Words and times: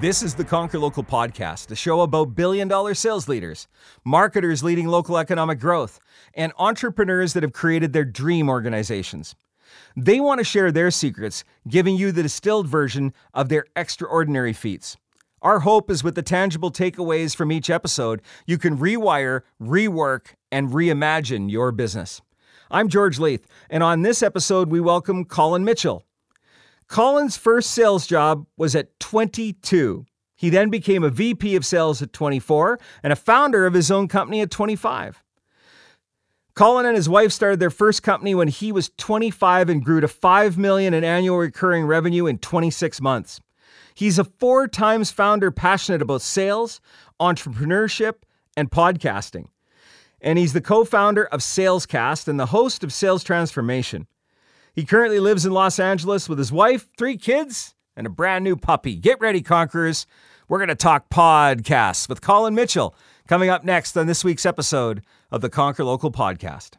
This 0.00 0.22
is 0.22 0.34
the 0.34 0.46
Conquer 0.46 0.78
Local 0.78 1.04
podcast, 1.04 1.70
a 1.70 1.76
show 1.76 2.00
about 2.00 2.34
billion 2.34 2.68
dollar 2.68 2.94
sales 2.94 3.28
leaders, 3.28 3.68
marketers 4.02 4.62
leading 4.62 4.86
local 4.86 5.18
economic 5.18 5.60
growth, 5.60 6.00
and 6.32 6.54
entrepreneurs 6.58 7.34
that 7.34 7.42
have 7.42 7.52
created 7.52 7.92
their 7.92 8.06
dream 8.06 8.48
organizations. 8.48 9.34
They 9.94 10.18
want 10.18 10.38
to 10.38 10.44
share 10.44 10.72
their 10.72 10.90
secrets, 10.90 11.44
giving 11.68 11.96
you 11.96 12.12
the 12.12 12.22
distilled 12.22 12.66
version 12.66 13.12
of 13.34 13.50
their 13.50 13.66
extraordinary 13.76 14.54
feats. 14.54 14.96
Our 15.42 15.60
hope 15.60 15.90
is 15.90 16.02
with 16.02 16.14
the 16.14 16.22
tangible 16.22 16.72
takeaways 16.72 17.36
from 17.36 17.52
each 17.52 17.68
episode, 17.68 18.22
you 18.46 18.56
can 18.56 18.78
rewire, 18.78 19.42
rework, 19.60 20.28
and 20.50 20.70
reimagine 20.70 21.50
your 21.50 21.72
business. 21.72 22.22
I'm 22.70 22.88
George 22.88 23.18
Leith, 23.18 23.46
and 23.68 23.82
on 23.82 24.00
this 24.00 24.22
episode, 24.22 24.70
we 24.70 24.80
welcome 24.80 25.26
Colin 25.26 25.62
Mitchell. 25.62 26.06
Colin's 26.90 27.36
first 27.36 27.70
sales 27.70 28.04
job 28.04 28.46
was 28.56 28.74
at 28.74 28.98
22. 28.98 30.06
He 30.34 30.50
then 30.50 30.70
became 30.70 31.04
a 31.04 31.08
VP 31.08 31.54
of 31.54 31.64
sales 31.64 32.02
at 32.02 32.12
24 32.12 32.80
and 33.04 33.12
a 33.12 33.16
founder 33.16 33.64
of 33.64 33.74
his 33.74 33.92
own 33.92 34.08
company 34.08 34.40
at 34.40 34.50
25. 34.50 35.22
Colin 36.54 36.86
and 36.86 36.96
his 36.96 37.08
wife 37.08 37.30
started 37.30 37.60
their 37.60 37.70
first 37.70 38.02
company 38.02 38.34
when 38.34 38.48
he 38.48 38.72
was 38.72 38.90
25 38.98 39.68
and 39.68 39.84
grew 39.84 40.00
to 40.00 40.08
5 40.08 40.58
million 40.58 40.92
in 40.92 41.04
annual 41.04 41.38
recurring 41.38 41.84
revenue 41.84 42.26
in 42.26 42.38
26 42.38 43.00
months. 43.00 43.40
He's 43.94 44.18
a 44.18 44.24
four 44.24 44.66
times 44.66 45.12
founder 45.12 45.52
passionate 45.52 46.02
about 46.02 46.22
sales, 46.22 46.80
entrepreneurship, 47.20 48.14
and 48.56 48.68
podcasting. 48.68 49.46
And 50.20 50.40
he's 50.40 50.54
the 50.54 50.60
co-founder 50.60 51.26
of 51.26 51.40
Salescast 51.40 52.26
and 52.26 52.38
the 52.40 52.46
host 52.46 52.82
of 52.82 52.92
Sales 52.92 53.22
Transformation. 53.22 54.08
He 54.80 54.86
currently 54.86 55.20
lives 55.20 55.44
in 55.44 55.52
Los 55.52 55.78
Angeles 55.78 56.26
with 56.26 56.38
his 56.38 56.50
wife, 56.50 56.88
three 56.96 57.18
kids, 57.18 57.74
and 57.98 58.06
a 58.06 58.08
brand 58.08 58.44
new 58.44 58.56
puppy. 58.56 58.96
Get 58.96 59.20
ready, 59.20 59.42
Conquerors. 59.42 60.06
We're 60.48 60.56
going 60.56 60.68
to 60.68 60.74
talk 60.74 61.10
podcasts 61.10 62.08
with 62.08 62.22
Colin 62.22 62.54
Mitchell 62.54 62.94
coming 63.28 63.50
up 63.50 63.62
next 63.62 63.94
on 63.98 64.06
this 64.06 64.24
week's 64.24 64.46
episode 64.46 65.02
of 65.30 65.42
the 65.42 65.50
Conquer 65.50 65.84
Local 65.84 66.10
podcast. 66.10 66.76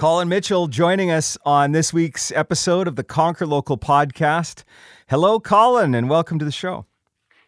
Colin 0.00 0.30
Mitchell 0.30 0.66
joining 0.66 1.10
us 1.10 1.36
on 1.44 1.72
this 1.72 1.92
week's 1.92 2.32
episode 2.32 2.88
of 2.88 2.96
the 2.96 3.04
Conquer 3.04 3.44
Local 3.44 3.76
podcast. 3.76 4.64
Hello, 5.10 5.38
Colin, 5.38 5.94
and 5.94 6.08
welcome 6.08 6.38
to 6.38 6.44
the 6.46 6.50
show. 6.50 6.86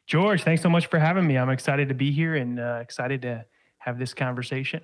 George, 0.05 0.43
thanks 0.43 0.61
so 0.61 0.69
much 0.69 0.85
for 0.85 0.99
having 0.99 1.27
me. 1.27 1.39
I'm 1.39 1.49
excited 1.49 1.89
to 1.89 1.95
be 1.95 2.13
here 2.13 2.35
and 2.35 2.61
uh, 2.61 2.81
excited 2.83 3.23
to 3.23 3.47
have 3.79 3.99
this 3.99 4.13
conversation. 4.13 4.83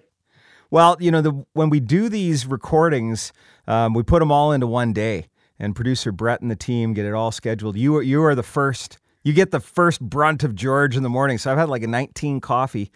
Well, 0.70 0.97
you 0.98 1.10
know, 1.10 1.20
the, 1.20 1.44
when 1.52 1.69
we 1.69 1.78
do 1.78 2.09
these 2.09 2.47
recordings, 2.47 3.34
um, 3.66 3.92
we 3.92 4.03
put 4.03 4.21
them 4.21 4.32
all 4.32 4.50
into 4.50 4.66
one 4.66 4.94
day, 4.94 5.26
and 5.59 5.76
producer 5.76 6.10
Brett 6.10 6.41
and 6.41 6.50
the 6.50 6.56
team 6.56 6.94
get 6.94 7.04
it 7.04 7.12
all 7.12 7.32
scheduled. 7.32 7.76
You 7.76 7.97
are, 7.97 8.03
you 8.03 8.25
are 8.25 8.34
the 8.34 8.42
first. 8.42 8.97
You 9.22 9.34
get 9.34 9.50
the 9.50 9.60
first 9.60 10.00
brunt 10.00 10.42
of 10.42 10.54
George 10.54 10.97
in 10.97 11.03
the 11.03 11.10
morning. 11.10 11.37
So 11.37 11.53
I've 11.53 11.59
had 11.59 11.69
like 11.69 11.82
a 11.82 11.87
19 11.87 12.41
coffee 12.41 12.91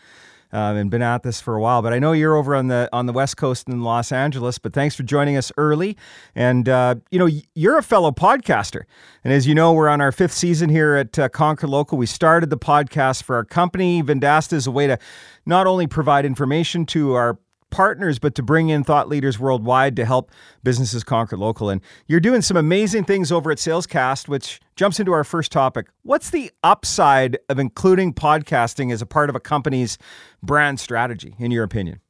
um, 0.53 0.77
and 0.77 0.91
been 0.91 1.03
at 1.03 1.23
this 1.23 1.41
for 1.41 1.55
a 1.57 1.61
while. 1.61 1.83
But 1.83 1.93
I 1.93 1.99
know 1.99 2.13
you're 2.13 2.37
over 2.37 2.55
on 2.55 2.69
the 2.69 2.89
on 2.93 3.07
the 3.07 3.13
West 3.13 3.37
Coast 3.37 3.69
in 3.69 3.83
Los 3.83 4.13
Angeles. 4.13 4.59
But 4.59 4.73
thanks 4.73 4.95
for 4.95 5.03
joining 5.03 5.37
us 5.37 5.51
early. 5.57 5.97
And 6.35 6.69
uh, 6.69 6.97
you 7.11 7.19
know 7.19 7.29
you're 7.55 7.79
a 7.79 7.83
fellow 7.83 8.11
podcaster, 8.11 8.83
and 9.25 9.33
as 9.33 9.47
you 9.47 9.55
know, 9.55 9.73
we're 9.73 9.89
on 9.89 10.01
our 10.01 10.13
fifth 10.13 10.33
season 10.33 10.71
here 10.71 10.95
at 10.97 11.19
uh, 11.19 11.29
Conquer 11.29 11.69
Local. 11.69 11.99
We 11.99 12.07
started 12.07 12.51
the 12.51 12.59
podcast 12.59 13.23
for 13.23 13.37
our 13.37 13.45
company. 13.45 14.03
Vendasta 14.03 14.55
is 14.55 14.67
a 14.67 14.71
way 14.71 14.87
to 14.87 14.99
not 15.47 15.67
only 15.67 15.87
provide 15.87 16.25
information 16.25 16.87
to 16.87 17.15
our 17.15 17.39
partners, 17.73 18.21
but 18.21 18.37
to 18.37 18.43
bring 18.43 18.69
in 18.69 18.85
thought 18.85 19.09
leaders 19.09 19.41
worldwide 19.41 19.97
to 19.97 20.05
help 20.05 20.31
businesses 20.63 21.03
conquer 21.03 21.37
local. 21.37 21.69
And 21.69 21.81
you're 22.07 22.21
doing 22.21 22.43
some 22.43 22.57
amazing 22.57 23.03
things 23.05 23.33
over 23.33 23.51
at 23.51 23.59
Salescast, 23.59 24.29
which 24.29 24.61
jumps 24.77 25.01
into 25.01 25.11
our 25.11 25.25
first 25.25 25.51
topic. 25.51 25.89
What's 26.03 26.31
the 26.31 26.53
upside 26.63 27.39
of 27.49 27.59
including 27.59 28.15
podcasting 28.15 28.93
as 28.93 29.03
a 29.03 29.07
part 29.07 29.29
of 29.29 29.35
a 29.35 29.41
company's 29.41 29.99
brand 30.43 30.79
strategy, 30.79 31.35
in 31.41 31.51
your 31.51 31.65
opinion? 31.65 32.01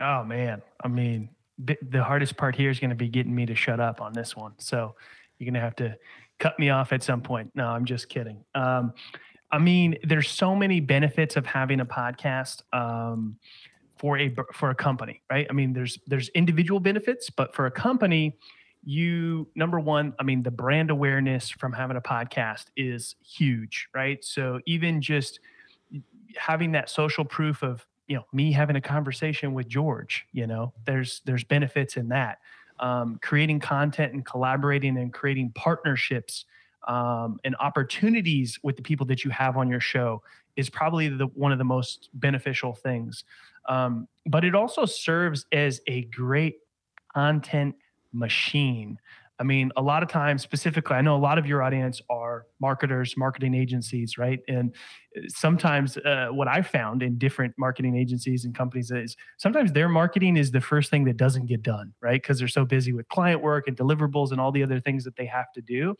Oh, 0.00 0.24
man. 0.24 0.62
I 0.82 0.88
mean, 0.88 1.28
the 1.58 2.02
hardest 2.02 2.36
part 2.36 2.56
here 2.56 2.70
is 2.70 2.80
going 2.80 2.90
to 2.90 2.96
be 2.96 3.08
getting 3.08 3.34
me 3.34 3.46
to 3.46 3.54
shut 3.54 3.80
up 3.80 4.00
on 4.00 4.12
this 4.14 4.34
one. 4.34 4.54
So 4.58 4.94
you're 5.38 5.46
going 5.46 5.54
to 5.54 5.60
have 5.60 5.76
to 5.76 5.96
cut 6.38 6.58
me 6.58 6.70
off 6.70 6.92
at 6.92 7.02
some 7.02 7.20
point. 7.20 7.50
No, 7.54 7.66
I'm 7.66 7.84
just 7.84 8.08
kidding. 8.08 8.44
Um, 8.54 8.92
I 9.52 9.58
mean, 9.58 9.96
there's 10.02 10.28
so 10.28 10.56
many 10.56 10.80
benefits 10.80 11.36
of 11.36 11.46
having 11.46 11.78
a 11.78 11.86
podcast. 11.86 12.62
Um, 12.72 13.36
for 14.04 14.18
a 14.18 14.30
for 14.52 14.68
a 14.68 14.74
company, 14.74 15.22
right? 15.30 15.46
I 15.48 15.54
mean, 15.54 15.72
there's 15.72 15.98
there's 16.06 16.28
individual 16.34 16.78
benefits, 16.78 17.30
but 17.30 17.54
for 17.54 17.64
a 17.64 17.70
company, 17.70 18.36
you 18.84 19.48
number 19.54 19.80
one, 19.80 20.12
I 20.20 20.24
mean, 20.24 20.42
the 20.42 20.50
brand 20.50 20.90
awareness 20.90 21.48
from 21.48 21.72
having 21.72 21.96
a 21.96 22.02
podcast 22.02 22.66
is 22.76 23.16
huge, 23.24 23.88
right? 23.94 24.22
So 24.22 24.60
even 24.66 25.00
just 25.00 25.40
having 26.36 26.72
that 26.72 26.90
social 26.90 27.24
proof 27.24 27.62
of 27.62 27.86
you 28.06 28.16
know 28.16 28.26
me 28.30 28.52
having 28.52 28.76
a 28.76 28.80
conversation 28.82 29.54
with 29.54 29.68
George, 29.68 30.26
you 30.32 30.46
know, 30.46 30.74
there's 30.84 31.22
there's 31.24 31.42
benefits 31.42 31.96
in 31.96 32.08
that. 32.08 32.40
Um, 32.80 33.18
creating 33.22 33.60
content 33.60 34.12
and 34.12 34.26
collaborating 34.26 34.98
and 34.98 35.14
creating 35.14 35.52
partnerships 35.54 36.44
um, 36.86 37.38
and 37.44 37.56
opportunities 37.60 38.58
with 38.62 38.76
the 38.76 38.82
people 38.82 39.06
that 39.06 39.24
you 39.24 39.30
have 39.30 39.56
on 39.56 39.68
your 39.68 39.80
show 39.80 40.22
is 40.56 40.70
probably 40.70 41.08
the 41.08 41.26
one 41.34 41.52
of 41.52 41.58
the 41.58 41.64
most 41.64 42.10
beneficial 42.14 42.74
things. 42.74 43.24
Um, 43.68 44.08
but 44.26 44.44
it 44.44 44.54
also 44.54 44.84
serves 44.84 45.46
as 45.52 45.80
a 45.86 46.02
great 46.04 46.56
content 47.14 47.74
machine. 48.12 48.98
I 49.40 49.42
mean, 49.42 49.72
a 49.76 49.82
lot 49.82 50.04
of 50.04 50.08
times, 50.08 50.42
specifically, 50.42 50.94
I 50.94 51.00
know 51.00 51.16
a 51.16 51.18
lot 51.18 51.38
of 51.38 51.46
your 51.46 51.60
audience 51.60 52.00
are 52.08 52.46
marketers, 52.60 53.16
marketing 53.16 53.52
agencies, 53.54 54.16
right? 54.16 54.38
And 54.46 54.72
uh, 55.16 55.22
sometimes, 55.26 55.96
uh, 55.96 56.28
what 56.30 56.46
I 56.46 56.62
found 56.62 57.02
in 57.02 57.18
different 57.18 57.52
marketing 57.58 57.96
agencies 57.96 58.44
and 58.44 58.54
companies 58.54 58.92
is 58.92 59.16
sometimes 59.36 59.72
their 59.72 59.88
marketing 59.88 60.36
is 60.36 60.52
the 60.52 60.60
first 60.60 60.88
thing 60.88 61.04
that 61.06 61.16
doesn't 61.16 61.46
get 61.46 61.62
done, 61.62 61.94
right? 62.00 62.22
Because 62.22 62.38
they're 62.38 62.46
so 62.46 62.64
busy 62.64 62.92
with 62.92 63.08
client 63.08 63.42
work 63.42 63.66
and 63.66 63.76
deliverables 63.76 64.30
and 64.30 64.40
all 64.40 64.52
the 64.52 64.62
other 64.62 64.78
things 64.78 65.02
that 65.02 65.16
they 65.16 65.26
have 65.26 65.50
to 65.54 65.60
do. 65.60 65.96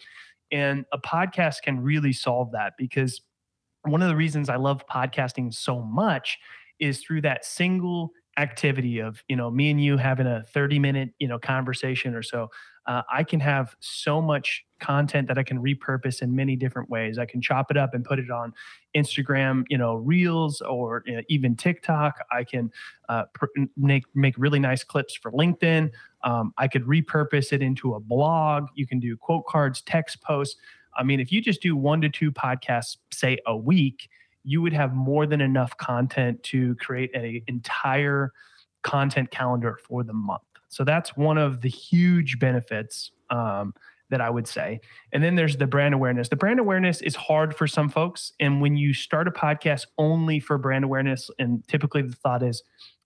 And 0.52 0.84
a 0.92 0.98
podcast 0.98 1.62
can 1.62 1.80
really 1.80 2.12
solve 2.12 2.52
that 2.52 2.74
because 2.78 3.20
one 3.82 4.02
of 4.02 4.08
the 4.08 4.16
reasons 4.16 4.48
I 4.48 4.56
love 4.56 4.86
podcasting 4.86 5.52
so 5.52 5.80
much 5.80 6.38
is 6.80 7.00
through 7.02 7.22
that 7.22 7.44
single 7.44 8.10
activity 8.36 8.98
of 8.98 9.22
you 9.28 9.36
know 9.36 9.50
me 9.50 9.70
and 9.70 9.82
you 9.82 9.96
having 9.96 10.26
a 10.26 10.42
30 10.42 10.78
minute 10.78 11.10
you 11.18 11.28
know 11.28 11.38
conversation 11.38 12.14
or 12.14 12.22
so 12.22 12.50
uh, 12.86 13.02
i 13.12 13.22
can 13.22 13.38
have 13.38 13.76
so 13.80 14.20
much 14.20 14.64
content 14.80 15.28
that 15.28 15.38
i 15.38 15.42
can 15.42 15.62
repurpose 15.62 16.20
in 16.20 16.34
many 16.34 16.56
different 16.56 16.90
ways. 16.90 17.18
I 17.18 17.26
can 17.26 17.40
chop 17.40 17.70
it 17.70 17.76
up 17.76 17.94
and 17.94 18.04
put 18.04 18.18
it 18.18 18.30
on 18.30 18.52
instagram 18.96 19.64
you 19.68 19.78
know 19.78 19.94
reels 19.94 20.60
or 20.60 21.02
you 21.06 21.16
know, 21.16 21.22
even 21.28 21.56
tiktok. 21.56 22.16
I 22.32 22.44
can 22.44 22.70
uh, 23.08 23.24
pr- 23.34 23.46
make 23.76 24.04
make 24.14 24.34
really 24.36 24.58
nice 24.58 24.82
clips 24.82 25.14
for 25.14 25.30
linkedin. 25.30 25.90
Um, 26.24 26.52
i 26.58 26.66
could 26.66 26.84
repurpose 26.84 27.52
it 27.52 27.62
into 27.62 27.94
a 27.94 28.00
blog. 28.00 28.66
You 28.74 28.86
can 28.86 28.98
do 28.98 29.16
quote 29.16 29.46
cards 29.46 29.80
text 29.82 30.22
posts. 30.22 30.56
I 30.96 31.04
mean 31.04 31.20
if 31.20 31.30
you 31.30 31.40
just 31.40 31.62
do 31.62 31.76
one 31.76 32.00
to 32.00 32.08
two 32.08 32.32
podcasts 32.32 32.96
say 33.12 33.38
a 33.46 33.56
week 33.56 34.08
you 34.44 34.62
would 34.62 34.72
have 34.72 34.94
more 34.94 35.26
than 35.26 35.40
enough 35.40 35.76
content 35.76 36.42
to 36.44 36.74
create 36.76 37.14
an 37.14 37.40
entire 37.46 38.32
content 38.82 39.30
calendar 39.30 39.78
for 39.82 40.04
the 40.04 40.12
month. 40.12 40.42
So 40.68 40.84
that's 40.84 41.16
one 41.16 41.38
of 41.38 41.62
the 41.62 41.68
huge 41.68 42.38
benefits 42.38 43.10
um, 43.30 43.74
that 44.10 44.20
I 44.20 44.28
would 44.28 44.46
say. 44.46 44.80
And 45.12 45.24
then 45.24 45.34
there's 45.34 45.56
the 45.56 45.66
brand 45.66 45.94
awareness. 45.94 46.28
The 46.28 46.36
brand 46.36 46.60
awareness 46.60 47.00
is 47.00 47.16
hard 47.16 47.56
for 47.56 47.66
some 47.66 47.88
folks. 47.88 48.32
And 48.38 48.60
when 48.60 48.76
you 48.76 48.92
start 48.92 49.26
a 49.26 49.30
podcast 49.30 49.86
only 49.98 50.40
for 50.40 50.58
brand 50.58 50.84
awareness, 50.84 51.30
and 51.38 51.66
typically 51.68 52.02
the 52.02 52.14
thought 52.14 52.42
is, 52.42 52.62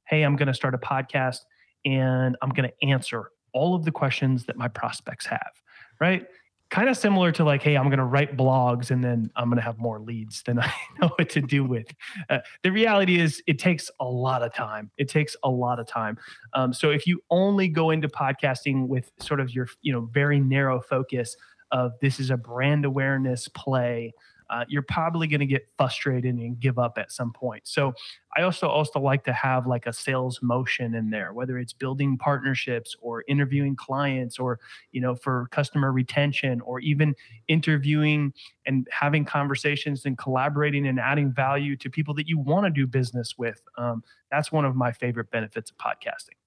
hey, 0.08 0.23
I'm 0.23 0.37
going 0.37 0.49
to 0.49 0.55
start 0.55 0.75
a 0.75 0.79
podcast 0.79 1.41
and 1.84 2.37
I'm 2.43 2.50
going 2.50 2.69
to 2.69 2.88
answer 2.88 3.31
all 3.52 3.75
of 3.75 3.84
the 3.84 3.93
questions 3.93 4.44
that 4.46 4.56
my 4.56 4.69
prospects 4.69 5.26
have, 5.26 5.52
right? 6.00 6.26
Kind 6.70 6.88
of 6.88 6.97
similar 6.97 7.32
to 7.32 7.44
like, 7.44 7.62
hey, 7.62 7.76
I'm 7.76 7.87
going 7.87 7.99
to 7.99 8.05
write 8.05 8.37
blogs 8.37 8.91
and 8.91 9.03
then 9.03 9.31
I'm 9.37 9.49
going 9.49 9.56
to 9.56 9.62
have 9.62 9.79
more 9.79 10.00
leads 10.00 10.43
than 10.43 10.59
I 10.61 10.73
know 11.00 11.09
what 11.17 11.31
to 11.31 11.41
do 11.41 11.65
with. 11.65 11.87
Uh, 12.29 12.38
the 12.62 12.70
reality 12.70 13.19
is, 13.20 13.43
it 13.47 13.59
takes 13.59 13.91
a 14.00 14.05
lot 14.05 14.43
of 14.43 14.53
time. 14.53 14.91
It 14.99 15.09
takes 15.09 15.37
a 15.44 15.50
lot 15.50 15.79
of 15.79 15.87
time. 15.87 16.19
Um, 16.55 16.73
so 16.73 16.91
if 16.91 17.06
you 17.06 17.20
only 17.31 17.69
go 17.69 17.91
into 17.91 18.09
podcasting 18.09 18.87
with 18.88 19.11
sort 19.19 19.41
of 19.41 19.55
your, 19.55 19.69
you 19.82 19.93
know, 19.93 20.09
very 20.12 20.41
narrow 20.41 20.81
focus 20.81 21.37
of 21.70 21.93
this 22.00 22.19
is 22.19 22.31
a 22.31 22.37
brand 22.37 22.85
awareness 22.85 23.49
play 23.49 24.12
uh, 24.50 24.65
you're 24.69 24.83
probably 24.83 25.27
going 25.27 25.41
to 25.41 25.47
get 25.47 25.69
frustrated 25.77 26.35
and 26.35 26.59
give 26.59 26.79
up 26.79 26.99
at 26.99 27.12
some 27.12 27.33
point. 27.33 27.62
So 27.67 27.93
I 28.37 28.43
also 28.43 28.69
also 28.69 29.00
like 29.00 29.25
to 29.25 29.33
have 29.33 29.67
like 29.67 29.87
a 29.87 29.93
sales 29.93 30.41
motion 30.43 30.95
in 30.95 31.11
there, 31.11 31.33
whether 31.33 31.59
it's 31.59 31.73
building 31.73 32.17
partnerships 32.17 32.97
or 33.00 33.25
interviewing 33.29 33.77
clients 33.77 34.39
or 34.39 34.59
you 34.93 35.00
know 35.00 35.15
for 35.15 35.49
customer 35.50 35.93
retention 35.93 36.61
or 36.62 36.81
even 36.81 37.15
interviewing 37.49 38.33
and 38.67 38.87
having 38.91 39.25
conversations 39.25 40.05
and 40.05 40.17
collaborating 40.17 40.87
and 40.87 40.99
adding 40.99 41.33
value 41.33 41.77
to 41.77 41.91
people 41.91 42.15
that 42.15 42.29
you 42.29 42.39
want 42.39 42.65
to 42.65 42.71
do 42.71 42.87
business 42.87 43.37
with. 43.37 43.61
Um, 43.77 44.03
that's 44.31 44.51
one 44.51 44.65
of 44.65 44.77
my 44.77 44.93
favorite 44.93 45.31
benefits 45.31 45.71
of 45.71 45.79
podcasting 45.79 46.38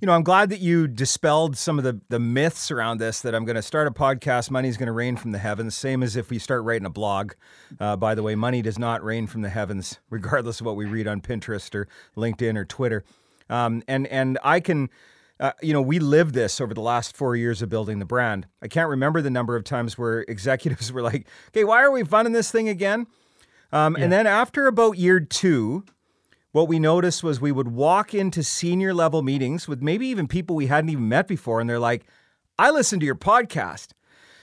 you 0.00 0.06
know, 0.06 0.12
I'm 0.12 0.22
glad 0.22 0.48
that 0.48 0.60
you 0.60 0.88
dispelled 0.88 1.58
some 1.58 1.76
of 1.76 1.84
the, 1.84 2.00
the 2.08 2.18
myths 2.18 2.70
around 2.70 2.98
this 2.98 3.20
that 3.20 3.34
I'm 3.34 3.44
going 3.44 3.56
to 3.56 3.62
start 3.62 3.86
a 3.86 3.90
podcast, 3.90 4.50
money's 4.50 4.78
going 4.78 4.86
to 4.86 4.92
rain 4.92 5.16
from 5.16 5.32
the 5.32 5.38
heavens, 5.38 5.74
same 5.74 6.02
as 6.02 6.16
if 6.16 6.30
we 6.30 6.38
start 6.38 6.64
writing 6.64 6.86
a 6.86 6.90
blog. 6.90 7.32
Uh, 7.78 7.96
by 7.96 8.14
the 8.14 8.22
way, 8.22 8.34
money 8.34 8.62
does 8.62 8.78
not 8.78 9.04
rain 9.04 9.26
from 9.26 9.42
the 9.42 9.50
heavens, 9.50 9.98
regardless 10.10 10.60
of 10.60 10.66
what 10.66 10.76
we 10.76 10.86
read 10.86 11.06
on 11.06 11.20
Pinterest 11.20 11.74
or 11.74 11.86
LinkedIn 12.16 12.56
or 12.56 12.64
Twitter. 12.64 13.04
Um, 13.50 13.82
and, 13.86 14.06
and 14.06 14.38
I 14.42 14.60
can, 14.60 14.88
uh, 15.38 15.52
you 15.60 15.74
know, 15.74 15.82
we 15.82 15.98
lived 15.98 16.34
this 16.34 16.62
over 16.62 16.72
the 16.72 16.80
last 16.80 17.14
four 17.14 17.36
years 17.36 17.60
of 17.60 17.68
building 17.68 17.98
the 17.98 18.06
brand. 18.06 18.46
I 18.62 18.68
can't 18.68 18.88
remember 18.88 19.20
the 19.20 19.30
number 19.30 19.54
of 19.54 19.64
times 19.64 19.98
where 19.98 20.20
executives 20.28 20.90
were 20.90 21.02
like, 21.02 21.26
okay, 21.48 21.64
why 21.64 21.82
are 21.82 21.90
we 21.90 22.04
funding 22.04 22.32
this 22.32 22.50
thing 22.50 22.70
again? 22.70 23.06
Um, 23.70 23.96
yeah. 23.96 24.04
And 24.04 24.12
then 24.12 24.26
after 24.26 24.66
about 24.66 24.96
year 24.96 25.20
two, 25.20 25.84
what 26.52 26.68
we 26.68 26.78
noticed 26.78 27.22
was 27.22 27.40
we 27.40 27.52
would 27.52 27.68
walk 27.68 28.12
into 28.14 28.42
senior 28.42 28.92
level 28.92 29.22
meetings 29.22 29.68
with 29.68 29.80
maybe 29.82 30.06
even 30.08 30.26
people 30.26 30.56
we 30.56 30.66
hadn't 30.66 30.90
even 30.90 31.08
met 31.08 31.28
before, 31.28 31.60
and 31.60 31.68
they're 31.68 31.78
like, 31.78 32.04
"I 32.58 32.70
listened 32.70 33.00
to 33.00 33.06
your 33.06 33.14
podcast." 33.14 33.88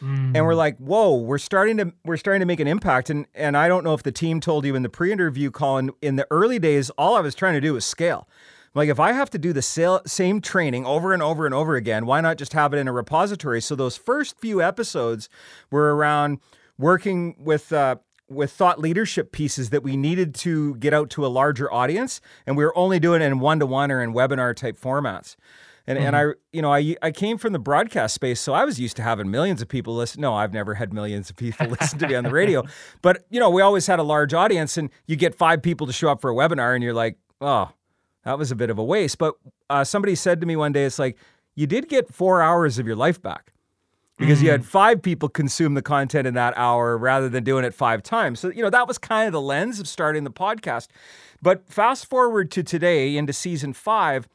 Mm. 0.02 0.36
And 0.36 0.46
we're 0.46 0.54
mm. 0.54 0.58
like, 0.58 0.78
whoa, 0.78 1.16
we're 1.16 1.38
starting 1.38 1.78
to 1.78 1.94
we're 2.06 2.18
starting 2.18 2.40
to 2.42 2.46
make 2.46 2.60
an 2.60 2.68
impact. 2.68 3.10
And 3.10 3.26
and 3.34 3.58
I 3.58 3.68
don't 3.68 3.84
know 3.84 3.94
if 3.94 4.04
the 4.04 4.12
team 4.12 4.40
told 4.40 4.66
you 4.66 4.76
in 4.76 4.84
the 4.84 4.90
pre-interview 4.90 5.52
call 5.52 5.78
in, 5.78 5.92
in 6.02 6.16
the 6.16 6.28
early 6.30 6.60
days, 6.60 6.90
all 6.92 7.16
I 7.16 7.22
was 7.22 7.36
trying 7.36 7.54
to 7.56 7.62
do 7.62 7.74
was 7.74 7.86
scale. 7.86 8.28
Like 8.74 8.90
if 8.90 9.00
I 9.00 9.12
have 9.14 9.32
to 9.32 9.40
do 9.40 9.54
the 9.54 10.02
same 10.06 10.42
training 10.42 10.86
over 10.86 11.12
and 11.14 11.24
over 11.24 11.46
and 11.46 11.56
over 11.56 11.76
again, 11.76 12.06
why 12.06 12.22
not 12.22 12.38
just 12.38 12.54
have 12.54 12.74
it 12.74 12.78
in 12.78 12.88
a 12.88 12.94
repository? 12.94 13.60
So 13.60 13.76
those 13.76 13.98
first 13.98 14.40
few 14.40 14.62
episodes 14.62 15.30
were 15.72 15.96
around 15.96 16.40
working 16.78 17.36
with 17.40 17.74
uh, 17.74 17.96
with 18.30 18.52
thought 18.52 18.80
leadership 18.80 19.32
pieces 19.32 19.70
that 19.70 19.84
we 19.84 19.96
needed 19.96 20.36
to 20.36 20.76
get 20.76 20.94
out 20.94 21.10
to 21.12 21.26
a 21.26 21.28
larger 21.28 21.72
audience, 21.72 22.22
and 22.46 22.58
we 22.58 22.66
were 22.66 22.78
only 22.78 23.00
doing 23.00 23.22
it 23.22 23.26
in 23.26 23.40
one 23.40 23.60
to 23.60 23.66
one 23.66 23.92
or 23.92 24.02
in 24.02 24.14
webinar 24.14 24.56
type 24.56 24.80
formats. 24.80 25.36
And, 25.86 25.98
mm-hmm. 25.98 26.08
and 26.08 26.16
I, 26.18 26.24
you 26.52 26.62
know, 26.62 26.74
I, 26.74 26.96
I 27.02 27.12
came 27.12 27.38
from 27.38 27.54
the 27.54 27.60
broadcast 27.60 28.14
space, 28.14 28.42
so 28.42 28.54
I 28.54 28.66
was 28.66 28.80
used 28.80 28.98
to 28.98 29.04
having 29.04 29.32
millions 29.32 29.62
of 29.62 29.70
people 29.70 29.96
listen. 29.96 30.20
No, 30.20 30.34
I've 30.34 30.52
never 30.52 30.74
had 30.74 30.94
millions 30.94 31.30
of 31.30 31.38
people 31.38 31.68
listen 31.80 32.00
to 32.00 32.08
me 32.08 32.16
on 32.16 32.26
the 32.26 32.32
radio, 32.32 32.64
but 33.02 33.26
you 33.30 33.40
know, 33.40 33.50
we 33.50 33.62
always 33.62 33.88
had 33.88 34.00
a 34.00 34.04
large 34.04 34.34
audience, 34.34 34.78
and 34.78 34.90
you 35.06 35.16
get 35.16 35.34
five 35.34 35.62
people 35.62 35.88
to 35.88 35.94
show 35.94 36.10
up 36.10 36.20
for 36.20 36.30
a 36.30 36.36
webinar, 36.36 36.76
and 36.76 36.84
you're 36.84 36.94
like, 36.94 37.18
oh, 37.40 37.72
that 38.26 38.38
was 38.38 38.52
a 38.52 38.56
bit 38.56 38.70
of 38.70 38.78
a 38.78 38.84
waste. 38.84 39.18
But 39.18 39.36
uh, 39.70 39.86
somebody 39.86 40.16
said 40.16 40.42
to 40.42 40.48
me 40.48 40.58
one 40.58 40.74
day, 40.74 40.84
it's 40.84 41.00
like 41.00 41.18
you 41.56 41.66
did 41.66 41.88
get 41.88 42.14
four 42.14 42.42
hours 42.42 42.78
of 42.78 42.86
your 42.86 42.98
life 42.98 43.22
back 43.22 43.54
because 44.18 44.40
mm. 44.40 44.44
you 44.44 44.52
had 44.52 44.62
mm. 44.62 44.66
five 44.66 45.02
people 45.02 45.30
consume 45.30 45.74
the 45.74 45.82
content 45.82 46.28
in 46.28 46.34
that 46.34 46.54
hour 46.58 46.98
rather 46.98 47.30
than 47.30 47.44
doing 47.44 47.64
it 47.64 47.74
five 47.74 48.04
times. 48.04 48.40
So, 48.40 48.50
you 48.50 48.62
know, 48.62 48.70
that 48.70 48.88
was 48.88 48.98
kind 48.98 49.28
of 49.28 49.34
the 49.34 49.42
lens 49.42 49.80
of 49.80 49.88
starting 49.88 50.24
the 50.24 50.32
podcast. 50.32 50.88
But 51.42 51.68
fast 51.68 52.10
forward 52.10 52.52
to 52.52 52.64
today 52.64 53.16
into 53.16 53.34
season 53.34 53.74
five, 53.74 54.28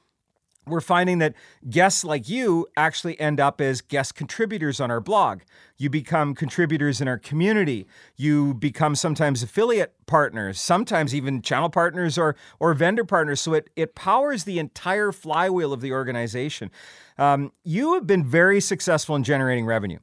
we're 0.66 0.80
finding 0.80 1.18
that 1.18 1.34
guests 1.68 2.04
like 2.04 2.28
you 2.28 2.66
actually 2.76 3.18
end 3.18 3.40
up 3.40 3.60
as 3.60 3.80
guest 3.80 4.14
contributors 4.14 4.80
on 4.80 4.90
our 4.90 5.00
blog. 5.00 5.40
You 5.76 5.90
become 5.90 6.34
contributors 6.34 7.00
in 7.00 7.08
our 7.08 7.18
community. 7.18 7.86
You 8.16 8.54
become 8.54 8.94
sometimes 8.94 9.42
affiliate 9.42 9.94
partners, 10.06 10.60
sometimes 10.60 11.14
even 11.14 11.42
channel 11.42 11.70
partners 11.70 12.16
or, 12.16 12.36
or 12.60 12.74
vendor 12.74 13.04
partners. 13.04 13.40
So 13.40 13.54
it, 13.54 13.70
it 13.74 13.94
powers 13.94 14.44
the 14.44 14.60
entire 14.60 15.10
flywheel 15.10 15.72
of 15.72 15.80
the 15.80 15.92
organization. 15.92 16.70
Um, 17.18 17.52
you 17.64 17.94
have 17.94 18.06
been 18.06 18.24
very 18.24 18.60
successful 18.60 19.16
in 19.16 19.24
generating 19.24 19.66
revenue 19.66 19.98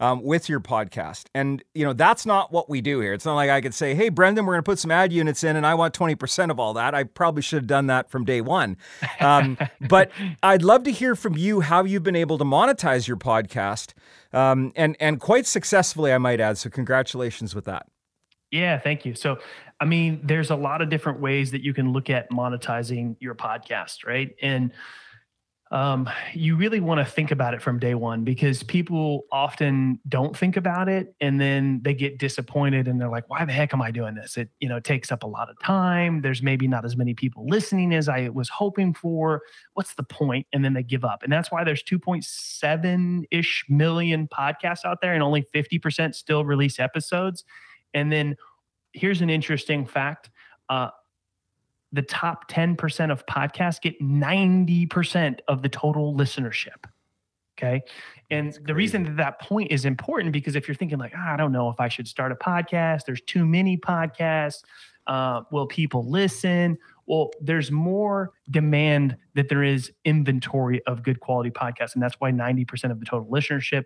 um, 0.00 0.22
with 0.22 0.48
your 0.48 0.60
podcast. 0.60 1.26
And, 1.34 1.62
you 1.74 1.84
know, 1.84 1.92
that's 1.92 2.26
not 2.26 2.52
what 2.52 2.68
we 2.68 2.80
do 2.80 3.00
here. 3.00 3.12
It's 3.12 3.24
not 3.24 3.34
like 3.34 3.50
I 3.50 3.60
could 3.60 3.74
say, 3.74 3.94
hey, 3.94 4.08
Brendan, 4.08 4.46
we're 4.46 4.54
going 4.54 4.64
to 4.64 4.68
put 4.68 4.78
some 4.78 4.90
ad 4.90 5.12
units 5.12 5.44
in 5.44 5.56
and 5.56 5.66
I 5.66 5.74
want 5.74 5.94
20% 5.94 6.50
of 6.50 6.58
all 6.58 6.74
that. 6.74 6.94
I 6.94 7.04
probably 7.04 7.42
should 7.42 7.58
have 7.58 7.66
done 7.66 7.86
that 7.86 8.10
from 8.10 8.24
day 8.24 8.40
one. 8.40 8.76
Um, 9.20 9.56
but 9.88 10.10
I'd 10.42 10.62
love 10.62 10.82
to 10.84 10.90
hear 10.90 11.14
from 11.14 11.36
you 11.36 11.60
how 11.60 11.84
you've 11.84 12.02
been 12.02 12.16
able 12.16 12.38
to 12.38 12.44
monetize 12.44 13.06
your 13.06 13.18
podcast 13.18 13.92
um, 14.32 14.72
and, 14.76 14.96
and 15.00 15.20
quite 15.20 15.46
successfully, 15.46 16.12
I 16.12 16.18
might 16.18 16.40
add. 16.40 16.58
So, 16.58 16.70
congratulations 16.70 17.54
with 17.54 17.64
that. 17.64 17.86
Yeah, 18.50 18.78
thank 18.78 19.04
you. 19.04 19.14
So, 19.14 19.38
I 19.80 19.84
mean, 19.84 20.20
there's 20.22 20.50
a 20.50 20.56
lot 20.56 20.82
of 20.82 20.88
different 20.88 21.20
ways 21.20 21.50
that 21.52 21.62
you 21.62 21.72
can 21.72 21.92
look 21.92 22.10
at 22.10 22.30
monetizing 22.30 23.16
your 23.20 23.34
podcast, 23.34 24.06
right? 24.06 24.34
And 24.42 24.72
um, 25.72 26.10
you 26.34 26.56
really 26.56 26.80
want 26.80 26.98
to 26.98 27.04
think 27.04 27.30
about 27.30 27.54
it 27.54 27.62
from 27.62 27.78
day 27.78 27.94
one 27.94 28.24
because 28.24 28.64
people 28.64 29.22
often 29.30 30.00
don't 30.08 30.36
think 30.36 30.56
about 30.56 30.88
it 30.88 31.14
and 31.20 31.40
then 31.40 31.80
they 31.84 31.94
get 31.94 32.18
disappointed 32.18 32.88
and 32.88 33.00
they're 33.00 33.08
like 33.08 33.30
why 33.30 33.44
the 33.44 33.52
heck 33.52 33.72
am 33.72 33.80
i 33.80 33.92
doing 33.92 34.16
this? 34.16 34.36
It 34.36 34.50
you 34.58 34.68
know 34.68 34.80
takes 34.80 35.12
up 35.12 35.22
a 35.22 35.28
lot 35.28 35.48
of 35.48 35.56
time. 35.60 36.22
There's 36.22 36.42
maybe 36.42 36.66
not 36.66 36.84
as 36.84 36.96
many 36.96 37.14
people 37.14 37.46
listening 37.46 37.94
as 37.94 38.08
i 38.08 38.28
was 38.30 38.48
hoping 38.48 38.92
for. 38.94 39.42
What's 39.74 39.94
the 39.94 40.02
point? 40.02 40.46
And 40.52 40.64
then 40.64 40.74
they 40.74 40.82
give 40.82 41.04
up. 41.04 41.22
And 41.22 41.32
that's 41.32 41.52
why 41.52 41.62
there's 41.62 41.84
2.7-ish 41.84 43.64
million 43.68 44.26
podcasts 44.26 44.84
out 44.84 45.00
there 45.00 45.14
and 45.14 45.22
only 45.22 45.46
50% 45.54 46.14
still 46.16 46.44
release 46.44 46.80
episodes. 46.80 47.44
And 47.94 48.10
then 48.10 48.36
here's 48.92 49.20
an 49.20 49.30
interesting 49.30 49.86
fact 49.86 50.30
uh, 50.68 50.90
the 51.92 52.02
top 52.02 52.50
10% 52.50 53.10
of 53.10 53.26
podcasts 53.26 53.80
get 53.80 54.00
90% 54.00 55.40
of 55.48 55.62
the 55.62 55.68
total 55.68 56.14
listenership. 56.14 56.84
Okay. 57.58 57.82
And 58.30 58.58
the 58.64 58.74
reason 58.74 59.02
that 59.04 59.16
that 59.16 59.40
point 59.40 59.70
is 59.70 59.84
important 59.84 60.32
because 60.32 60.56
if 60.56 60.66
you're 60.66 60.74
thinking 60.74 60.98
like, 60.98 61.12
oh, 61.14 61.20
I 61.20 61.36
don't 61.36 61.52
know 61.52 61.68
if 61.68 61.78
I 61.78 61.88
should 61.88 62.08
start 62.08 62.32
a 62.32 62.34
podcast, 62.36 63.04
there's 63.04 63.20
too 63.22 63.44
many 63.44 63.76
podcasts. 63.76 64.62
Uh, 65.06 65.42
will 65.50 65.66
people 65.66 66.08
listen? 66.08 66.78
Well, 67.06 67.30
there's 67.40 67.70
more 67.70 68.30
demand 68.50 69.16
that 69.34 69.48
there 69.48 69.64
is 69.64 69.90
inventory 70.04 70.80
of 70.86 71.02
good 71.02 71.20
quality 71.20 71.50
podcasts. 71.50 71.94
And 71.94 72.02
that's 72.02 72.14
why 72.18 72.30
90% 72.30 72.90
of 72.90 73.00
the 73.00 73.04
total 73.04 73.28
listenership 73.28 73.84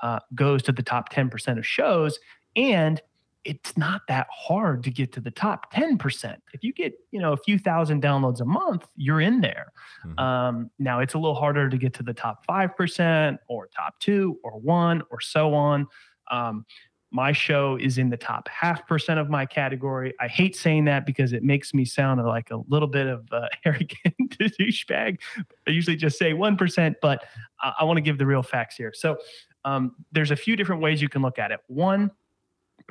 uh, 0.00 0.18
goes 0.34 0.62
to 0.62 0.72
the 0.72 0.82
top 0.82 1.12
10% 1.12 1.58
of 1.58 1.66
shows. 1.66 2.18
And 2.56 3.00
it's 3.44 3.76
not 3.76 4.02
that 4.08 4.26
hard 4.30 4.84
to 4.84 4.90
get 4.90 5.12
to 5.12 5.20
the 5.20 5.30
top 5.30 5.72
10%. 5.72 6.36
If 6.52 6.62
you 6.62 6.72
get, 6.72 6.94
you 7.10 7.20
know, 7.20 7.32
a 7.32 7.36
few 7.36 7.58
thousand 7.58 8.02
downloads 8.02 8.40
a 8.40 8.44
month, 8.44 8.86
you're 8.96 9.20
in 9.20 9.40
there. 9.40 9.72
Mm-hmm. 10.06 10.18
Um, 10.18 10.70
now 10.78 11.00
it's 11.00 11.14
a 11.14 11.18
little 11.18 11.34
harder 11.34 11.68
to 11.68 11.76
get 11.76 11.94
to 11.94 12.02
the 12.02 12.14
top 12.14 12.46
5% 12.46 13.38
or 13.48 13.68
top 13.68 13.98
two 13.98 14.38
or 14.44 14.58
one 14.60 15.02
or 15.10 15.20
so 15.20 15.54
on. 15.54 15.86
Um, 16.30 16.64
my 17.12 17.32
show 17.32 17.76
is 17.76 17.98
in 17.98 18.08
the 18.08 18.16
top 18.16 18.48
half 18.48 18.86
percent 18.86 19.20
of 19.20 19.28
my 19.28 19.44
category. 19.44 20.14
I 20.18 20.28
hate 20.28 20.56
saying 20.56 20.86
that 20.86 21.04
because 21.04 21.34
it 21.34 21.42
makes 21.42 21.74
me 21.74 21.84
sound 21.84 22.24
like 22.24 22.50
a 22.50 22.60
little 22.68 22.88
bit 22.88 23.06
of 23.06 23.28
uh, 23.30 23.48
arrogant 23.66 24.16
douchebag. 24.30 25.18
I 25.66 25.70
usually 25.70 25.96
just 25.96 26.18
say 26.18 26.32
1%, 26.32 26.94
but 27.02 27.24
I, 27.60 27.72
I 27.80 27.84
want 27.84 27.98
to 27.98 28.00
give 28.00 28.18
the 28.18 28.26
real 28.26 28.42
facts 28.42 28.76
here. 28.76 28.92
So 28.94 29.18
um, 29.64 29.94
there's 30.10 30.30
a 30.30 30.36
few 30.36 30.56
different 30.56 30.80
ways 30.80 31.02
you 31.02 31.08
can 31.08 31.22
look 31.22 31.38
at 31.38 31.50
it. 31.50 31.60
One, 31.66 32.10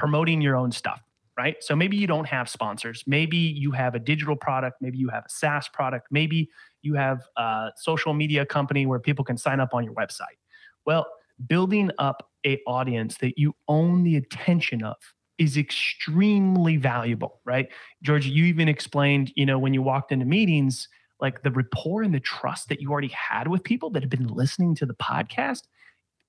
promoting 0.01 0.41
your 0.41 0.55
own 0.55 0.71
stuff, 0.71 0.99
right? 1.37 1.57
So 1.59 1.75
maybe 1.75 1.95
you 1.95 2.07
don't 2.07 2.25
have 2.25 2.49
sponsors. 2.49 3.03
Maybe 3.05 3.37
you 3.37 3.69
have 3.69 3.93
a 3.93 3.99
digital 3.99 4.35
product. 4.35 4.81
Maybe 4.81 4.97
you 4.97 5.09
have 5.09 5.25
a 5.25 5.29
SaaS 5.29 5.69
product. 5.69 6.07
Maybe 6.09 6.49
you 6.81 6.95
have 6.95 7.21
a 7.37 7.69
social 7.75 8.15
media 8.15 8.43
company 8.43 8.87
where 8.87 8.97
people 8.97 9.23
can 9.23 9.37
sign 9.37 9.59
up 9.59 9.75
on 9.75 9.83
your 9.83 9.93
website. 9.93 10.39
Well, 10.87 11.05
building 11.47 11.91
up 11.99 12.31
a 12.47 12.59
audience 12.65 13.19
that 13.19 13.37
you 13.37 13.53
own 13.67 14.03
the 14.03 14.15
attention 14.15 14.83
of 14.83 14.95
is 15.37 15.55
extremely 15.55 16.77
valuable, 16.77 17.39
right? 17.45 17.67
George, 18.01 18.25
you 18.25 18.45
even 18.45 18.67
explained, 18.67 19.31
you 19.35 19.45
know, 19.45 19.59
when 19.59 19.71
you 19.71 19.83
walked 19.83 20.11
into 20.11 20.25
meetings, 20.25 20.87
like 21.19 21.43
the 21.43 21.51
rapport 21.51 22.01
and 22.01 22.11
the 22.11 22.19
trust 22.19 22.69
that 22.69 22.81
you 22.81 22.91
already 22.91 23.13
had 23.15 23.47
with 23.47 23.63
people 23.63 23.91
that 23.91 24.01
have 24.01 24.09
been 24.09 24.29
listening 24.29 24.73
to 24.73 24.87
the 24.87 24.95
podcast, 24.95 25.61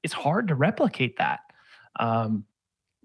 it's 0.03 0.13
hard 0.13 0.49
to 0.49 0.55
replicate 0.55 1.17
that. 1.17 1.41
Um, 1.99 2.45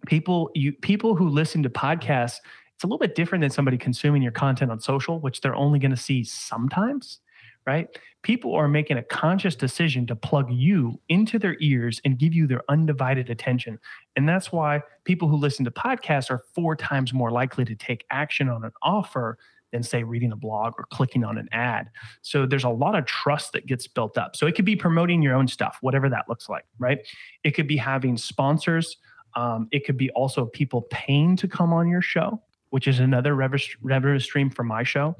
people 0.05 0.49
you 0.53 0.73
people 0.73 1.15
who 1.15 1.27
listen 1.29 1.63
to 1.63 1.69
podcasts 1.69 2.37
it's 2.75 2.83
a 2.83 2.87
little 2.87 2.99
bit 2.99 3.15
different 3.15 3.41
than 3.41 3.49
somebody 3.49 3.77
consuming 3.77 4.21
your 4.21 4.31
content 4.31 4.71
on 4.71 4.79
social 4.79 5.19
which 5.19 5.41
they're 5.41 5.55
only 5.55 5.79
going 5.79 5.91
to 5.91 5.97
see 5.97 6.23
sometimes 6.23 7.19
right? 7.67 7.99
People 8.23 8.55
are 8.55 8.69
making 8.69 8.97
a 8.97 9.03
conscious 9.03 9.55
decision 9.55 10.07
to 10.07 10.15
plug 10.15 10.49
you 10.49 10.99
into 11.09 11.37
their 11.37 11.57
ears 11.59 12.01
and 12.05 12.17
give 12.17 12.33
you 12.33 12.47
their 12.47 12.63
undivided 12.69 13.29
attention. 13.29 13.77
And 14.15 14.27
that's 14.27 14.51
why 14.51 14.81
people 15.03 15.27
who 15.27 15.35
listen 15.35 15.65
to 15.65 15.71
podcasts 15.71 16.31
are 16.31 16.41
four 16.55 16.75
times 16.75 17.13
more 17.13 17.29
likely 17.29 17.65
to 17.65 17.75
take 17.75 18.05
action 18.09 18.47
on 18.47 18.63
an 18.63 18.71
offer 18.81 19.37
than 19.73 19.83
say 19.83 20.01
reading 20.01 20.31
a 20.31 20.35
blog 20.37 20.73
or 20.77 20.85
clicking 20.91 21.25
on 21.25 21.37
an 21.37 21.49
ad. 21.51 21.89
So 22.21 22.45
there's 22.45 22.63
a 22.63 22.69
lot 22.69 22.95
of 22.95 23.05
trust 23.05 23.51
that 23.51 23.65
gets 23.65 23.85
built 23.85 24.17
up. 24.17 24.37
So 24.37 24.47
it 24.47 24.55
could 24.55 24.63
be 24.63 24.77
promoting 24.77 25.21
your 25.21 25.35
own 25.35 25.49
stuff, 25.49 25.77
whatever 25.81 26.09
that 26.09 26.29
looks 26.29 26.47
like, 26.47 26.63
right? 26.79 26.99
It 27.43 27.51
could 27.51 27.67
be 27.67 27.75
having 27.75 28.15
sponsors. 28.15 28.95
Um, 29.35 29.67
it 29.71 29.85
could 29.85 29.97
be 29.97 30.09
also 30.11 30.45
people 30.45 30.83
paying 30.89 31.35
to 31.37 31.47
come 31.47 31.73
on 31.73 31.87
your 31.87 32.01
show, 32.01 32.41
which 32.69 32.87
is 32.87 32.99
another 32.99 33.35
revenue 33.35 34.19
stream 34.19 34.49
for 34.49 34.63
my 34.63 34.83
show. 34.83 35.15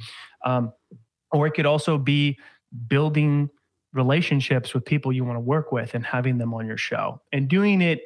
Um, 0.46 0.74
or 1.32 1.48
it 1.48 1.52
could 1.52 1.66
also 1.66 1.98
be 1.98 2.38
building 2.88 3.50
relationships 3.94 4.74
with 4.74 4.86
people 4.86 5.12
you 5.12 5.24
want 5.24 5.36
to 5.36 5.42
work 5.42 5.72
with 5.72 5.94
and 5.94 6.06
having 6.06 6.38
them 6.38 6.54
on 6.54 6.68
your 6.68 6.78
show 6.78 7.22
and 7.32 7.48
doing 7.48 7.82
it 7.82 8.02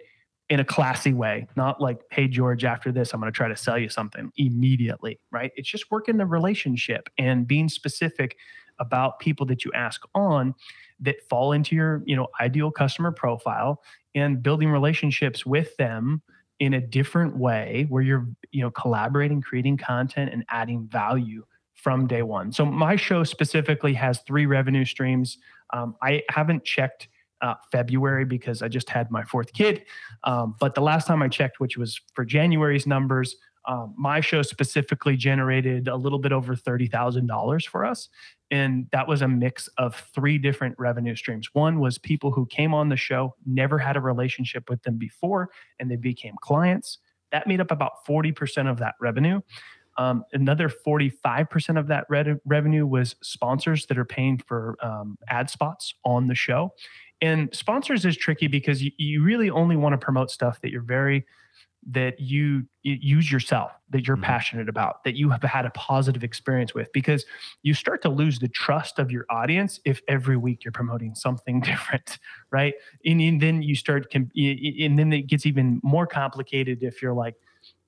in 0.49 0.59
a 0.59 0.65
classy 0.65 1.13
way, 1.13 1.47
not 1.55 1.79
like, 1.79 2.01
hey, 2.11 2.27
George, 2.27 2.65
after 2.65 2.91
this, 2.91 3.13
I'm 3.13 3.21
going 3.21 3.31
to 3.31 3.35
try 3.35 3.47
to 3.47 3.55
sell 3.55 3.77
you 3.77 3.87
something 3.87 4.31
immediately, 4.35 5.17
right? 5.31 5.51
It's 5.55 5.69
just 5.69 5.89
working 5.91 6.17
the 6.17 6.25
relationship 6.25 7.09
and 7.17 7.47
being 7.47 7.69
specific 7.69 8.37
about 8.77 9.19
people 9.19 9.45
that 9.45 9.63
you 9.63 9.71
ask 9.73 10.01
on 10.13 10.53
that 11.01 11.15
fall 11.29 11.51
into 11.51 11.75
your, 11.75 12.03
you 12.05 12.15
know, 12.15 12.27
ideal 12.39 12.71
customer 12.71 13.11
profile 13.11 13.81
and 14.15 14.41
building 14.41 14.69
relationships 14.69 15.45
with 15.45 15.75
them 15.77 16.21
in 16.59 16.75
a 16.75 16.81
different 16.81 17.35
way 17.37 17.87
where 17.89 18.03
you're, 18.03 18.27
you 18.51 18.61
know, 18.61 18.69
collaborating, 18.71 19.41
creating 19.41 19.77
content 19.77 20.29
and 20.31 20.45
adding 20.49 20.87
value 20.87 21.43
from 21.73 22.05
day 22.05 22.21
one. 22.21 22.51
So 22.51 22.63
my 22.63 22.95
show 22.95 23.23
specifically 23.23 23.93
has 23.95 24.19
three 24.27 24.45
revenue 24.45 24.85
streams. 24.85 25.39
Um, 25.73 25.95
I 26.03 26.21
haven't 26.29 26.63
checked 26.63 27.07
uh, 27.41 27.55
February 27.71 28.25
because 28.25 28.61
I 28.61 28.67
just 28.67 28.89
had 28.89 29.09
my 29.09 29.23
fourth 29.23 29.51
kid. 29.53 29.83
Um, 30.23 30.55
but 30.59 30.75
the 30.75 30.81
last 30.81 31.07
time 31.07 31.23
I 31.23 31.27
checked, 31.27 31.59
which 31.59 31.77
was 31.77 31.99
for 32.13 32.23
January's 32.23 32.85
numbers, 32.85 33.35
um, 33.67 33.93
my 33.97 34.21
show 34.21 34.41
specifically 34.41 35.15
generated 35.15 35.87
a 35.87 35.95
little 35.95 36.19
bit 36.19 36.31
over 36.31 36.55
$30,000 36.55 37.67
for 37.67 37.85
us. 37.85 38.09
And 38.49 38.87
that 38.91 39.07
was 39.07 39.21
a 39.21 39.27
mix 39.27 39.67
of 39.77 39.95
three 40.13 40.37
different 40.37 40.75
revenue 40.77 41.15
streams. 41.15 41.49
One 41.53 41.79
was 41.79 41.97
people 41.97 42.31
who 42.31 42.45
came 42.47 42.73
on 42.73 42.89
the 42.89 42.97
show, 42.97 43.35
never 43.45 43.77
had 43.77 43.95
a 43.95 44.01
relationship 44.01 44.69
with 44.69 44.83
them 44.83 44.97
before, 44.97 45.49
and 45.79 45.89
they 45.89 45.95
became 45.95 46.35
clients. 46.41 46.97
That 47.31 47.47
made 47.47 47.61
up 47.61 47.71
about 47.71 48.05
40% 48.07 48.69
of 48.69 48.79
that 48.79 48.95
revenue. 48.99 49.41
Um, 49.97 50.23
another 50.33 50.69
45% 50.69 51.79
of 51.79 51.87
that 51.87 52.05
re- 52.09 52.35
revenue 52.45 52.85
was 52.85 53.15
sponsors 53.21 53.85
that 53.87 53.97
are 53.97 54.05
paying 54.05 54.37
for 54.39 54.77
um, 54.81 55.17
ad 55.29 55.49
spots 55.49 55.93
on 56.03 56.27
the 56.27 56.35
show. 56.35 56.73
And 57.21 57.53
sponsors 57.53 58.03
is 58.05 58.17
tricky 58.17 58.47
because 58.47 58.81
you, 58.81 58.91
you 58.97 59.23
really 59.23 59.49
only 59.49 59.75
want 59.75 59.93
to 59.93 59.97
promote 59.97 60.31
stuff 60.31 60.59
that 60.61 60.71
you're 60.71 60.81
very, 60.81 61.25
that 61.89 62.19
you, 62.19 62.65
use 62.83 63.31
yourself, 63.31 63.71
that 63.89 64.05
you're 64.05 64.15
mm-hmm. 64.15 64.25
passionate 64.25 64.69
about, 64.69 65.03
that 65.03 65.15
you 65.15 65.29
have 65.29 65.41
had 65.43 65.65
a 65.65 65.71
positive 65.71 66.23
experience 66.23 66.73
with, 66.73 66.91
because 66.93 67.25
you 67.63 67.73
start 67.73 68.01
to 68.03 68.09
lose 68.09 68.39
the 68.39 68.47
trust 68.47 68.99
of 68.99 69.11
your 69.11 69.25
audience 69.29 69.79
if 69.85 70.01
every 70.07 70.37
week 70.37 70.63
you're 70.63 70.71
promoting 70.71 71.15
something 71.15 71.59
different, 71.61 72.19
right? 72.51 72.73
And, 73.05 73.21
and 73.21 73.41
then 73.41 73.61
you 73.61 73.75
start, 73.75 74.07
and 74.13 74.29
then 74.33 75.13
it 75.13 75.27
gets 75.27 75.45
even 75.45 75.79
more 75.83 76.07
complicated 76.07 76.83
if 76.83 77.01
you're 77.01 77.13
like, 77.13 77.35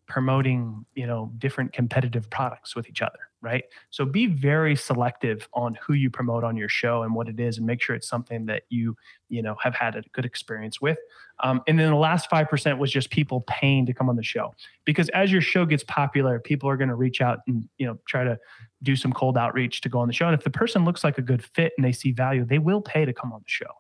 promoting 0.06 0.86
you 0.96 1.08
know 1.08 1.32
different 1.38 1.72
competitive 1.72 2.30
products 2.30 2.76
with 2.76 2.90
each 2.90 3.02
other 3.02 3.20
right? 3.44 3.66
So 3.90 4.06
be 4.06 4.26
very 4.26 4.76
selective 4.76 5.48
on 5.54 5.78
who 5.86 5.94
you 5.94 6.10
promote 6.10 6.44
on 6.44 6.56
your 6.56 6.70
show 6.70 7.04
and 7.04 7.14
what 7.14 7.28
it 7.28 7.40
is 7.40 7.58
and 7.58 7.68
make 7.68 7.82
sure 7.82 7.96
it's 7.96 8.08
something 8.08 8.46
that 8.48 8.64
you 8.70 8.96
you 9.30 9.42
know 9.42 9.56
have 9.62 9.76
had 9.76 9.96
a 9.96 10.02
good 10.14 10.26
experience 10.26 10.82
with. 10.82 10.98
Um, 11.44 11.62
and 11.68 11.78
then 11.78 11.90
the 11.90 11.98
last 11.98 12.30
5% 12.30 12.78
was 12.78 12.92
just 12.92 13.10
people 13.10 13.42
paying 13.42 13.86
to 13.88 13.94
come 13.94 14.08
on 14.08 14.16
the 14.16 14.24
show. 14.24 14.54
Because 14.86 15.10
as 15.10 15.32
your 15.32 15.42
show 15.42 15.66
gets 15.66 15.84
popular 15.84 16.40
people 16.40 16.70
are 16.70 16.78
going 16.78 16.90
to 16.90 16.96
reach 16.96 17.22
out 17.22 17.40
and 17.46 17.68
you 17.78 17.86
know 17.86 18.00
try 18.08 18.24
to 18.24 18.40
do 18.82 18.96
some 18.96 19.14
cold 19.14 19.38
outreach 19.38 19.82
to 19.82 19.90
go 19.90 20.00
on 20.00 20.08
the 20.08 20.14
show. 20.14 20.26
And 20.26 20.34
if 20.34 20.44
the 20.44 20.50
person 20.50 20.86
looks 20.86 21.04
like 21.04 21.18
a 21.18 21.22
good 21.22 21.44
fit 21.44 21.74
and 21.78 21.86
they 21.86 21.92
see 21.92 22.12
value 22.12 22.46
they 22.46 22.60
will 22.60 22.82
pay 22.82 23.06
to 23.06 23.14
come 23.14 23.34
on 23.34 23.42
the 23.42 23.50
show. 23.50 23.72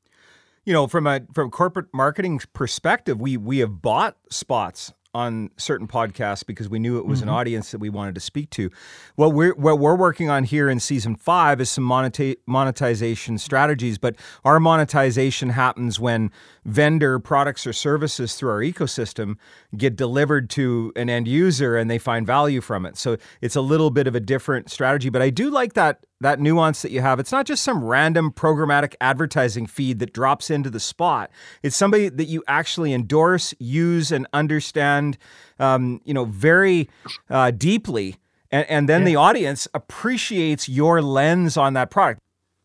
You 0.65 0.74
know 0.74 0.88
from 0.88 1.08
a 1.08 1.22
from 1.34 1.48
a 1.48 1.51
corporate 1.51 1.88
marketing 1.93 2.41
perspective 2.51 3.20
we 3.20 3.38
we 3.38 3.60
have 3.60 3.82
bought 3.82 4.17
spots 4.29 4.93
on 5.13 5.51
certain 5.58 5.88
podcasts 5.88 6.46
because 6.46 6.70
we 6.70 6.79
knew 6.79 6.98
it 6.98 7.05
was 7.05 7.20
mm-hmm. 7.20 7.29
an 7.29 7.36
audience 7.36 7.72
that 7.72 7.79
we 7.79 7.89
wanted 7.89 8.15
to 8.15 8.22
speak 8.22 8.50
to. 8.51 8.70
What 9.15 9.34
we're 9.34 9.53
what 9.55 9.79
we're 9.79 9.96
working 9.96 10.29
on 10.29 10.43
here 10.43 10.70
in 10.70 10.79
season 10.79 11.15
five 11.15 11.62
is 11.62 11.70
some 11.70 11.84
moneta- 11.84 12.38
monetization 12.48 13.38
strategies, 13.38 13.98
but 13.98 14.15
our 14.43 14.60
monetization 14.60 15.50
happens 15.50 16.00
when 16.00 16.32
vendor 16.65 17.20
products 17.20 17.67
or 17.67 17.74
services 17.74 18.36
through 18.36 18.50
our 18.50 18.62
ecosystem 18.62 19.36
get 19.77 19.96
delivered 19.96 20.50
to 20.51 20.91
an 20.96 21.10
end 21.10 21.27
user 21.27 21.77
and 21.77 21.89
they 21.89 21.98
find 21.98 22.25
value 22.25 22.62
from 22.62 22.86
it. 22.86 22.98
So 22.98 23.17
it's 23.41 23.55
a 23.55 23.62
little 23.62 23.91
bit 23.91 24.08
of 24.08 24.15
a 24.15 24.20
different 24.20 24.72
strategy, 24.72 25.10
but 25.10 25.22
I 25.22 25.29
do 25.29 25.50
like 25.50 25.74
that 25.74 26.05
that 26.24 26.39
nuance 26.39 26.82
that 26.82 26.92
you 26.92 27.01
have. 27.01 27.20
It's 27.20 27.32
not 27.32 27.46
just 27.46 27.63
some 27.63 27.84
random 27.84 28.32
programmatic 28.32 28.96
advertising 29.00 29.68
feed 29.68 30.00
that 30.00 30.13
drops 30.13 30.50
into 30.50 30.70
the 30.70 30.80
spot. 30.80 31.30
It's 31.62 31.75
somebody 31.75 32.10
that 32.10 32.25
you 32.25 32.44
actually 32.48 32.94
endorse, 32.94 33.53
use, 33.60 34.12
and 34.12 34.27
understand, 34.34 35.18
um, 35.60 36.01
you 36.03 36.13
know, 36.13 36.25
very 36.25 36.89
uh, 37.30 37.51
deeply, 37.51 38.18
and, 38.51 38.70
and 38.70 38.89
then 38.89 39.01
yeah. 39.01 39.06
the 39.06 39.15
audience 39.18 39.68
appreciates 39.74 40.68
your 40.68 41.01
lens 41.01 41.58
on 41.58 41.74
that 41.74 41.92
product. 41.92 42.20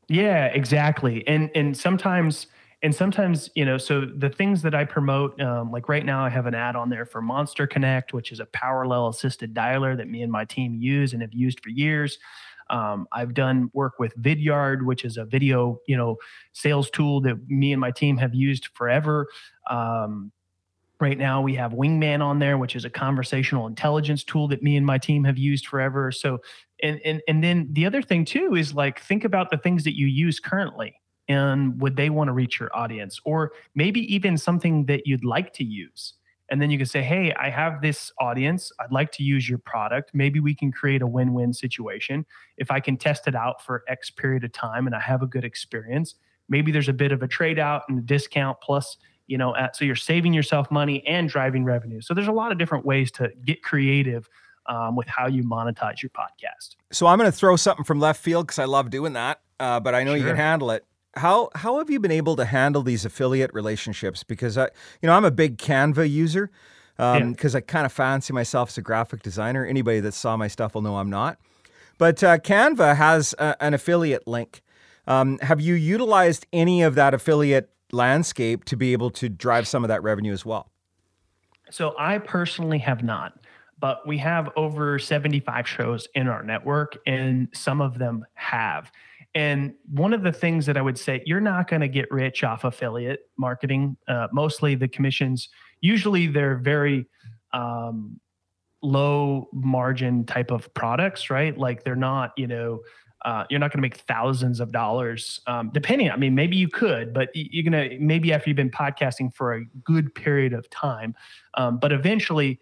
Yeah, 0.09 0.47
exactly. 0.47 1.27
And 1.29 1.50
and 1.55 1.77
sometimes 1.77 2.47
and 2.83 2.95
sometimes 2.95 3.50
you 3.55 3.65
know 3.65 3.77
so 3.77 4.03
the 4.03 4.31
things 4.31 4.62
that 4.62 4.75
i 4.75 4.85
promote 4.85 5.41
um, 5.41 5.73
like 5.73 5.88
right 5.88 6.05
now 6.05 6.25
i 6.25 6.29
have 6.29 6.47
an 6.47 6.55
ad 6.55 6.77
on 6.77 6.88
there 6.88 7.05
for 7.05 7.21
monster 7.21 7.67
connect 7.67 8.12
which 8.12 8.31
is 8.31 8.38
a 8.38 8.47
parallel 8.47 9.09
assisted 9.09 9.53
dialer 9.53 9.97
that 9.97 10.09
me 10.09 10.23
and 10.23 10.31
my 10.31 10.45
team 10.45 10.77
use 10.77 11.12
and 11.12 11.23
have 11.23 11.33
used 11.33 11.61
for 11.61 11.71
years 11.71 12.19
um, 12.71 13.07
I've 13.13 13.35
done 13.35 13.71
work 13.73 13.99
with 13.99 14.17
Vidyard, 14.21 14.83
which 14.83 15.05
is 15.05 15.17
a 15.17 15.25
video, 15.25 15.81
you 15.87 15.97
know, 15.97 16.17
sales 16.53 16.91
tool 16.91 17.21
that 17.23 17.49
me 17.49 17.73
and 17.73 17.81
my 17.81 17.91
team 17.91 18.17
have 18.19 18.35
used 18.35 18.69
forever. 18.75 19.27
Um, 19.69 20.33
right 21.01 21.19
now 21.19 21.41
we 21.41 21.55
have 21.55 21.73
Wingman 21.73 22.21
on 22.21 22.39
there, 22.39 22.59
which 22.59 22.77
is 22.77 22.85
a 22.85 22.91
conversational 22.91 23.67
intelligence 23.67 24.25
tool 24.25 24.49
that 24.49 24.63
me 24.63 24.77
and 24.77 24.85
my 24.85 24.99
team 24.99 25.25
have 25.25 25.39
used 25.39 25.67
forever. 25.67 26.13
So, 26.13 26.39
and 26.83 27.01
and 27.05 27.23
and 27.29 27.43
then 27.43 27.69
the 27.73 27.87
other 27.87 28.03
thing 28.03 28.25
too 28.25 28.55
is 28.55 28.75
like 28.75 29.01
think 29.01 29.25
about 29.25 29.51
the 29.51 29.59
things 29.59 29.85
that 29.85 29.97
you 29.97 30.07
use 30.07 30.41
currently 30.41 30.95
and 31.29 31.81
would 31.81 31.97
they 31.97 32.11
want 32.11 32.29
to 32.29 32.33
reach 32.33 32.59
your 32.59 32.75
audience 32.75 33.21
or 33.25 33.53
maybe 33.75 34.13
even 34.13 34.39
something 34.39 34.87
that 34.87 35.07
you'd 35.07 35.25
like 35.25 35.53
to 35.55 35.65
use 35.65 36.15
and 36.50 36.62
then 36.62 36.71
you 36.71 36.78
can 36.78 36.87
say, 36.87 37.02
hey, 37.02 37.33
I 37.35 37.50
have 37.50 37.83
this 37.83 38.11
audience. 38.19 38.73
I'd 38.81 38.93
like 38.93 39.12
to 39.12 39.23
use 39.23 39.49
your 39.49 39.59
product. 39.59 40.12
Maybe 40.14 40.40
we 40.40 40.55
can 40.55 40.73
create 40.73 41.02
a 41.02 41.07
win 41.07 41.35
win 41.35 41.52
situation. 41.52 42.25
If 42.57 42.71
I 42.71 42.81
can 42.81 42.97
test 42.97 43.28
it 43.28 43.35
out 43.35 43.62
for 43.64 43.85
X 43.87 44.11
period 44.11 44.45
of 44.45 44.52
time 44.52 44.87
and 44.87 44.95
I 44.95 45.00
have 45.00 45.23
a 45.23 45.26
good 45.26 45.45
experience, 45.45 46.14
maybe 46.49 46.73
there's 46.73 46.88
a 46.88 46.95
bit 46.95 47.12
of 47.12 47.23
a 47.23 47.28
trade 47.28 47.59
out 47.59 47.83
and 47.88 47.99
a 47.99 48.02
discount 48.02 48.59
plus, 48.62 48.97
you 49.26 49.37
know, 49.37 49.55
at, 49.57 49.76
so 49.76 49.85
you're 49.85 49.95
saving 49.95 50.33
yourself 50.33 50.71
money 50.71 51.07
and 51.07 51.28
driving 51.28 51.64
revenue. 51.64 52.00
So 52.00 52.14
there's 52.14 52.28
a 52.28 52.33
lot 52.33 52.50
of 52.50 52.59
different 52.59 52.87
ways 52.87 53.11
to 53.12 53.31
get 53.45 53.62
creative. 53.62 54.28
Um, 54.67 54.97
with 54.97 55.09
how 55.09 55.28
you 55.28 55.45
monetize 55.45 56.02
your 56.02 56.11
podcast. 56.11 56.76
So 56.93 57.07
I'm 57.07 57.17
going 57.17 57.31
to 57.31 57.35
throw 57.35 57.57
something 57.57 57.87
from 57.87 58.00
left 58.00 58.23
field 58.23 58.47
because 58.47 58.59
I 58.59 58.67
love 58.67 58.90
doing 58.90 59.14
that, 59.14 59.40
uh, 59.59 59.81
but 59.81 59.95
I 59.95 60.05
know 60.05 60.11
sure. 60.11 60.19
you 60.19 60.25
can 60.25 60.37
handle 60.37 60.73
it 60.73 60.85
how 61.15 61.50
how 61.55 61.79
have 61.79 61.91
you 61.91 62.00
been 62.00 62.11
able 62.11 62.37
to 62.37 62.45
handle 62.45 62.83
these 62.83 63.05
affiliate 63.05 63.53
relationships? 63.53 64.23
Because 64.23 64.57
I, 64.57 64.65
you 65.03 65.07
know, 65.07 65.12
I'm 65.12 65.25
a 65.25 65.31
big 65.31 65.59
Canva 65.59 66.09
user 66.09 66.50
because 66.97 67.55
um, 67.55 67.59
I 67.59 67.61
kind 67.61 67.87
of 67.87 67.93
fancy 67.93 68.33
myself 68.33 68.71
as 68.71 68.79
a 68.79 68.83
graphic 68.83 69.23
designer. 69.23 69.65
Anybody 69.65 70.00
that 70.00 70.15
saw 70.15 70.37
my 70.37 70.49
stuff 70.49 70.75
will 70.75 70.83
know 70.83 70.97
I'm 70.97 71.11
not. 71.11 71.38
But 71.97 72.23
uh, 72.23 72.38
Canva 72.38 72.97
has 72.97 73.35
a, 73.38 73.57
an 73.62 73.75
affiliate 73.75 74.27
link. 74.27 74.62
Um, 75.07 75.38
have 75.38 75.61
you 75.61 75.75
utilized 75.75 76.47
any 76.53 76.83
of 76.83 76.95
that 76.97 77.15
affiliate 77.15 77.71
landscape 77.93 78.65
to 78.67 78.77
be 78.77 78.93
able 78.93 79.11
to 79.11 79.29
drive 79.29 79.67
some 79.67 79.85
of 79.85 79.88
that 79.88 80.03
revenue 80.03 80.33
as 80.33 80.45
well? 80.45 80.71
So 81.71 81.95
I 81.99 82.19
personally 82.19 82.79
have 82.79 83.03
not, 83.03 83.38
but 83.79 84.07
we 84.07 84.19
have 84.19 84.50
over 84.57 84.99
75 84.99 85.69
shows 85.69 86.09
in 86.15 86.29
our 86.29 86.43
network, 86.43 86.99
and 87.07 87.49
some 87.53 87.81
of 87.81 87.99
them 87.99 88.25
have. 88.35 88.91
And 89.35 89.75
one 89.90 90.12
of 90.14 90.23
the 90.23 90.32
things 90.32 90.66
that 90.66 90.76
I 90.76 90.82
would 90.82 90.99
say, 90.99 91.23
you're 91.26 91.40
not 91.40 91.68
going 91.68 91.80
to 91.82 91.88
get 91.88 92.11
rich 92.11 92.42
off 92.44 92.64
affiliate 92.64 93.20
marketing. 93.38 93.97
Uh, 94.08 94.28
mostly 94.32 94.75
the 94.75 94.88
commissions, 94.88 95.49
usually 95.80 96.26
they're 96.26 96.56
very 96.56 97.06
um, 97.52 98.18
low 98.82 99.49
margin 99.52 100.25
type 100.25 100.50
of 100.50 100.73
products, 100.75 101.30
right? 101.30 101.56
Like 101.56 101.85
they're 101.85 101.97
not, 101.97 102.32
you 102.37 102.47
know, 102.47 102.80
uh, 103.25 103.44
you're 103.50 103.58
not 103.58 103.73
going 103.73 103.78
to 103.78 103.82
make 103.82 103.97
thousands 103.97 104.61
of 104.61 104.70
dollars. 104.73 105.40
Um, 105.47 105.70
depending, 105.75 106.11
I 106.11 106.16
mean, 106.16 106.35
maybe 106.35 106.56
you 106.56 106.68
could, 106.68 107.12
but 107.12 107.30
you're 107.35 107.68
going 107.68 107.90
to 107.90 107.99
maybe 107.99 108.32
after 108.32 108.49
you've 108.49 108.56
been 108.56 108.70
podcasting 108.70 109.35
for 109.35 109.54
a 109.54 109.64
good 109.85 110.14
period 110.14 110.52
of 110.52 110.70
time. 110.70 111.14
Um, 111.54 111.78
but 111.78 111.92
eventually, 111.92 112.61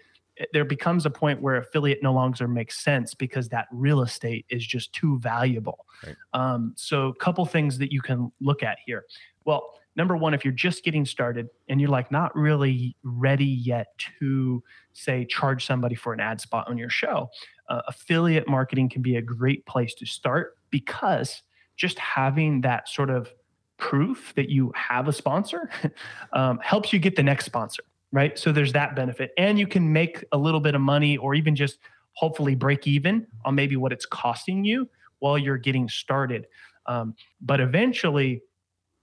there 0.53 0.65
becomes 0.65 1.07
a 1.07 1.11
point 1.11 1.41
where 1.41 1.57
affiliate 1.57 2.03
no 2.03 2.13
longer 2.13 2.47
makes 2.47 2.83
sense 2.83 3.15
because 3.15 3.49
that 3.49 3.67
real 3.73 4.03
estate 4.03 4.45
is 4.49 4.67
just 4.67 4.93
too 4.93 5.19
valuable. 5.19 5.87
Right. 6.05 6.17
Um, 6.33 6.73
so, 6.77 7.09
a 7.09 7.15
couple 7.15 7.45
things 7.47 7.79
that 7.79 7.93
you 7.93 8.01
can 8.03 8.33
look 8.41 8.63
at 8.63 8.79
here. 8.85 9.05
Well, 9.45 9.75
number 9.97 10.17
one, 10.17 10.35
if 10.35 10.45
you're 10.45 10.53
just 10.53 10.85
getting 10.85 11.05
started 11.05 11.49
and 11.69 11.81
you're 11.81 11.91
like 11.91 12.11
not 12.11 12.37
really 12.37 12.97
ready 13.03 13.47
yet 13.47 13.87
to 14.21 14.63
say 14.93 15.25
charge 15.25 15.65
somebody 15.65 15.95
for 15.95 16.13
an 16.13 16.21
ad 16.21 16.41
spot 16.41 16.69
on 16.69 16.77
your 16.77 16.91
show, 16.91 17.29
uh, 17.69 17.83
affiliate 17.89 18.49
marketing 18.49 18.89
can 18.89 19.03
be 19.03 19.17
a 19.17 19.23
great 19.23 19.65
place 19.67 19.95
to 19.95 20.07
start 20.07 20.59
because 20.71 21.43
just 21.77 21.99
having 21.99 22.61
that 22.63 22.89
sort 22.89 23.11
of 23.11 23.33
proof 23.79 24.33
that 24.37 24.49
you 24.49 24.73
have 24.75 25.09
a 25.09 25.13
sponsor 25.13 25.71
um, 26.33 26.59
helps 26.63 26.93
you 26.93 26.99
get 26.99 27.17
the 27.17 27.23
next 27.23 27.45
sponsor, 27.45 27.83
right? 28.17 28.39
So 28.39 28.51
there's 28.51 28.73
that 28.73 28.97
benefit. 28.97 29.33
And 29.37 29.59
you 29.59 29.67
can 29.67 29.93
make 29.93 30.25
a 30.33 30.39
little 30.39 30.59
bit 30.59 30.75
of 30.75 30.81
money 30.81 31.19
or 31.19 31.35
even 31.35 31.55
just 31.55 31.79
hopefully 32.15 32.55
break 32.55 32.87
even 32.87 33.27
on 33.45 33.55
maybe 33.55 33.77
what 33.77 33.93
it's 33.93 34.07
costing 34.07 34.65
you 34.65 34.89
while 35.19 35.37
you're 35.37 35.59
getting 35.59 35.87
started. 35.87 36.47
Um, 36.87 37.15
but 37.43 37.61
eventually, 37.61 38.41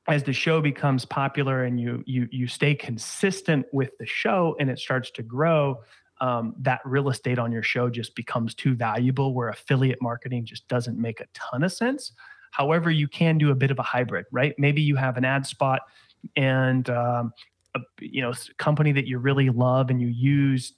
as 0.08 0.24
the 0.24 0.34
show 0.34 0.62
becomes 0.62 1.06
popular 1.06 1.64
and 1.66 1.80
you 1.80 2.04
you 2.08 2.28
you 2.32 2.48
stay 2.48 2.74
consistent 2.74 3.68
with 3.72 3.92
the 4.00 4.06
show 4.08 4.56
and 4.60 4.68
it 4.68 4.80
starts 4.80 5.12
to 5.12 5.22
grow, 5.22 5.84
um, 6.20 6.56
that 6.58 6.82
real 6.84 7.10
estate 7.10 7.38
on 7.38 7.52
your 7.52 7.62
show 7.62 7.92
just 7.92 8.16
becomes 8.16 8.56
too 8.56 8.74
valuable. 8.74 9.36
Where 9.36 9.50
affiliate 9.50 10.02
marketing 10.02 10.48
just 10.48 10.68
doesn't 10.68 10.98
make 10.98 11.20
a 11.20 11.28
ton 11.36 11.62
of 11.62 11.72
sense. 11.72 12.14
However, 12.50 12.90
you 12.90 13.08
can 13.08 13.38
do 13.38 13.52
a 13.52 13.56
bit 13.56 13.70
of 13.70 13.78
a 13.78 13.84
hybrid, 13.84 14.26
right? 14.32 14.56
Maybe 14.58 14.82
you 14.82 14.96
have 14.96 15.18
an 15.18 15.26
ad 15.26 15.46
spot 15.46 15.82
and 16.36 16.90
um, 16.90 17.32
a, 17.76 17.80
you 18.00 18.22
know 18.22 18.34
company 18.58 18.92
that 18.92 19.08
you 19.08 19.18
really 19.18 19.50
love 19.50 19.90
and 19.90 20.02
you 20.02 20.08
use 20.08 20.74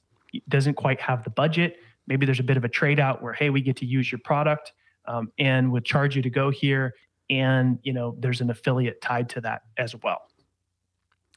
doesn't 0.49 0.75
quite 0.75 0.99
have 0.99 1.23
the 1.23 1.29
budget. 1.29 1.77
Maybe 2.07 2.25
there's 2.25 2.39
a 2.39 2.43
bit 2.43 2.57
of 2.57 2.63
a 2.63 2.69
trade 2.69 2.99
out 2.99 3.21
where 3.21 3.33
hey, 3.33 3.49
we 3.49 3.61
get 3.61 3.77
to 3.77 3.85
use 3.85 4.11
your 4.11 4.19
product 4.19 4.73
um, 5.05 5.31
and 5.39 5.71
would 5.71 5.85
charge 5.85 6.15
you 6.15 6.21
to 6.21 6.29
go 6.29 6.49
here, 6.49 6.93
and 7.29 7.79
you 7.83 7.93
know 7.93 8.15
there's 8.19 8.41
an 8.41 8.49
affiliate 8.49 9.01
tied 9.01 9.29
to 9.29 9.41
that 9.41 9.63
as 9.77 9.95
well. 10.03 10.21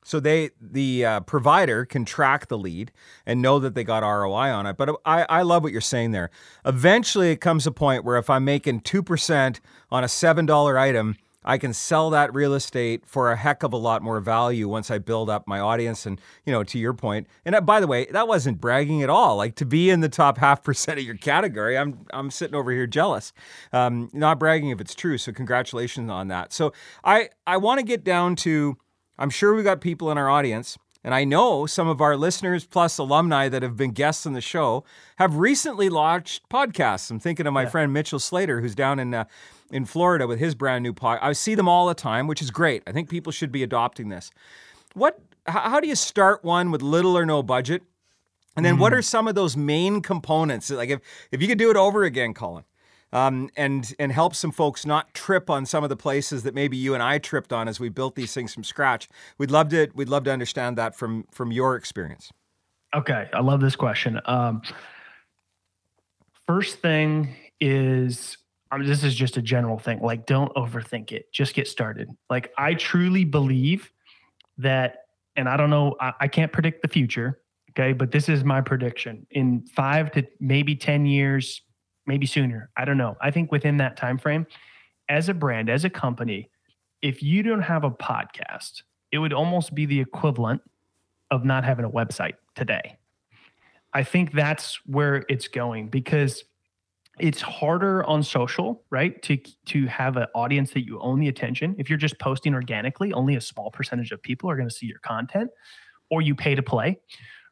So 0.09 0.21
they 0.21 0.51
the 0.59 1.05
uh, 1.05 1.21
provider 1.21 1.85
can 1.85 2.07
track 2.07 2.49
the 2.49 2.57
lead 2.57 2.93
and 3.27 3.43
know 3.43 3.59
that 3.59 3.75
they 3.75 3.85
got 3.85 4.03
ROI 4.03 4.51
on 4.51 4.65
it. 4.65 4.79
But 4.79 4.97
I, 5.05 5.27
I 5.29 5.43
love 5.43 5.63
what 5.63 5.73
you're 5.73 5.83
saying 5.83 6.13
there. 6.13 6.31
Eventually, 6.65 7.31
it 7.31 7.43
comes 7.43 7.67
a 7.67 7.71
point 7.71 8.05
where 8.05 8.17
if 8.17 8.31
I'm 8.31 8.43
making 8.45 8.81
two 8.81 9.03
percent 9.03 9.61
on 9.91 10.05
a 10.05 10.09
seven 10.09 10.47
dollar 10.47 10.79
item, 10.79 11.17
I 11.49 11.57
can 11.59 11.73
sell 11.73 12.11
that 12.11 12.33
real 12.35 12.53
estate 12.53 13.05
for 13.07 13.33
a 13.33 13.37
heck 13.37 13.63
of 13.63 13.73
a 13.73 13.77
lot 13.79 14.03
more 14.03 14.21
value 14.21 14.69
once 14.69 14.91
I 14.91 14.99
build 14.99 15.31
up 15.31 15.49
my 15.49 15.59
audience. 15.59 16.05
And 16.07 16.21
you 16.45 16.53
know, 16.53 16.63
to 16.63 16.79
your 16.79 16.93
point, 16.93 17.27
and 17.45 17.55
uh, 17.55 17.61
by 17.63 17.81
the 17.81 17.87
way, 17.87 18.05
that 18.13 18.29
wasn't 18.29 18.61
bragging 18.61 19.03
at 19.03 19.09
all. 19.09 19.37
Like 19.37 19.55
to 19.57 19.65
be 19.67 19.89
in 19.89 20.01
the 20.01 20.09
top 20.11 20.37
half 20.47 20.63
percent 20.63 20.99
of 21.01 21.05
your 21.07 21.17
category, 21.17 21.77
I'm 21.79 22.07
I'm 22.13 22.31
sitting 22.31 22.55
over 22.55 22.71
here 22.71 22.87
jealous. 22.87 23.33
Um, 23.73 24.11
not 24.13 24.39
bragging 24.39 24.69
if 24.69 24.81
it's 24.81 24.95
true. 24.95 25.17
So 25.19 25.33
congratulations 25.33 26.11
on 26.11 26.29
that. 26.29 26.53
So 26.53 26.73
I 27.03 27.31
I 27.47 27.57
want 27.57 27.81
to 27.81 27.85
get 27.85 28.05
down 28.05 28.37
to 28.37 28.77
I'm 29.19 29.31
sure 29.31 29.55
we 29.55 29.63
got 29.63 29.81
people 29.81 30.13
in 30.13 30.19
our 30.19 30.29
audience, 30.29 30.77
and 31.03 31.15
I 31.15 31.25
know 31.25 31.65
some 31.67 31.89
of 31.89 32.01
our 32.01 32.17
listeners 32.17 32.67
plus 32.67 32.99
alumni 32.99 33.49
that 33.49 33.63
have 33.63 33.77
been 33.77 33.93
guests 33.93 34.27
on 34.27 34.33
the 34.35 34.41
show 34.43 34.85
have 35.17 35.37
recently 35.37 35.89
launched 35.89 36.49
podcasts. 36.51 37.11
I'm 37.11 37.19
thinking 37.19 37.47
of 37.47 37.53
my 37.55 37.63
Yeah. 37.63 37.69
friend 37.71 37.93
Mitchell 37.93 38.19
Slater, 38.21 38.61
who's 38.61 38.75
down 38.75 38.99
in 39.01 39.15
uh, 39.15 39.25
in 39.71 39.85
Florida 39.85 40.27
with 40.27 40.39
his 40.39 40.55
brand 40.55 40.83
new 40.83 40.93
pod. 40.93 41.19
I 41.23 41.33
see 41.33 41.55
them 41.55 41.69
all 41.69 41.87
the 41.87 41.95
time, 41.95 42.27
which 42.27 42.43
is 42.43 42.51
great. 42.51 42.83
I 42.87 42.93
think 42.93 43.09
people 43.09 43.33
should 43.33 43.53
be 43.53 43.63
adopting 43.63 44.09
this. 44.09 44.31
What? 44.95 45.21
How 45.47 45.81
do 45.81 45.89
you 45.89 45.95
start 45.95 46.45
one 46.45 46.71
with 46.71 46.83
little 46.83 47.17
or 47.17 47.25
no 47.25 47.43
budget? 47.43 47.83
And 48.57 48.67
then, 48.67 48.79
what 48.79 48.93
are 48.93 49.03
some 49.03 49.29
of 49.29 49.35
those 49.35 49.57
main 49.57 50.01
components? 50.01 50.69
Like, 50.71 50.91
if 50.91 51.01
if 51.31 51.41
you 51.41 51.49
could 51.49 51.59
do 51.59 51.71
it 51.71 51.77
over 51.77 52.03
again, 52.03 52.35
Colin, 52.35 52.65
um, 53.13 53.51
and 53.57 53.95
and 53.99 54.11
help 54.11 54.35
some 54.35 54.51
folks 54.51 54.85
not 54.85 55.15
trip 55.15 55.49
on 55.49 55.65
some 55.65 55.85
of 55.85 55.91
the 55.91 55.97
places 55.97 56.43
that 56.43 56.55
maybe 56.55 56.77
you 56.77 56.93
and 56.93 57.03
I 57.03 57.19
tripped 57.19 57.53
on 57.53 57.69
as 57.69 57.79
we 57.79 57.89
built 57.89 58.17
these 58.17 58.35
things 58.35 58.53
from 58.53 58.65
scratch. 58.65 59.09
We'd 59.39 59.51
love 59.51 59.69
to 59.69 59.89
we'd 59.95 60.09
love 60.09 60.25
to 60.25 60.33
understand 60.33 60.77
that 60.77 60.97
from 60.97 61.25
from 61.31 61.53
your 61.53 61.77
experience. 61.77 62.33
Okay, 62.95 63.29
I 63.33 63.41
love 63.41 63.61
this 63.61 63.77
question. 63.77 64.19
Um, 64.25 64.63
first 66.47 66.81
thing 66.81 67.35
is, 67.61 68.39
I 68.71 68.79
mean, 68.79 68.87
this 68.87 69.03
is 69.03 69.15
just 69.15 69.37
a 69.37 69.43
general 69.43 69.79
thing. 69.79 70.01
Like, 70.01 70.27
don't 70.27 70.55
overthink 70.55 71.13
it. 71.13 71.33
Just 71.33 71.55
get 71.55 71.67
started. 71.67 72.11
Like, 72.29 72.53
I 72.59 72.75
truly 72.75 73.25
believe 73.25 73.91
that, 74.59 75.05
and 75.37 75.49
I 75.49 75.57
don't 75.57 75.71
know, 75.71 75.97
I, 76.01 76.13
I 76.21 76.29
can't 76.29 76.53
predict 76.53 76.83
the 76.83 76.89
future. 76.89 77.41
Okay, 77.71 77.93
but 77.93 78.11
this 78.11 78.29
is 78.29 78.45
my 78.45 78.61
prediction. 78.61 79.27
In 79.31 79.65
five 79.75 80.11
to 80.13 80.27
maybe 80.41 80.75
ten 80.75 81.07
years, 81.07 81.63
maybe 82.07 82.27
sooner. 82.27 82.71
I 82.77 82.85
don't 82.85 82.99
know. 82.99 83.17
I 83.21 83.31
think 83.31 83.53
within 83.53 83.77
that 83.77 83.97
time 83.97 84.19
frame, 84.19 84.47
as 85.09 85.29
a 85.29 85.35
brand, 85.35 85.71
as 85.71 85.85
a 85.85 85.91
company, 85.91 86.51
if 87.03 87.23
you 87.23 87.43
don't 87.43 87.63
have 87.63 87.85
a 87.85 87.91
podcast, 87.91 88.83
it 89.13 89.19
would 89.19 89.33
almost 89.33 89.75
be 89.75 89.87
the 89.87 90.01
equivalent 90.01 90.61
of 91.31 91.45
not 91.45 91.65
having 91.65 91.85
a 91.85 91.91
website 91.91 92.35
today. 92.57 92.99
I 93.93 94.03
think 94.03 94.33
that's 94.33 94.81
where 94.87 95.25
it's 95.29 95.49
going 95.49 95.89
because 95.89 96.45
it's 97.21 97.41
harder 97.41 98.05
on 98.05 98.23
social, 98.23 98.85
right? 98.91 99.21
To 99.23 99.37
to 99.67 99.87
have 99.87 100.17
an 100.17 100.27
audience 100.35 100.73
that 100.73 100.85
you 100.85 101.01
own 101.01 101.21
the 101.21 101.29
attention. 101.29 101.75
If 101.79 101.89
you're 101.89 101.99
just 101.99 102.19
posting 102.19 102.55
organically, 102.55 103.13
only 103.13 103.37
a 103.37 103.41
small 103.41 103.71
percentage 103.71 104.13
of 104.13 104.23
people 104.23 104.51
are 104.51 104.57
going 104.57 104.69
to 104.69 104.75
see 104.75 104.87
your 104.87 104.99
content 105.01 105.51
or 106.11 106.23
you 106.23 106.35
pay 106.35 106.55
to 106.55 106.63
play, 106.63 106.99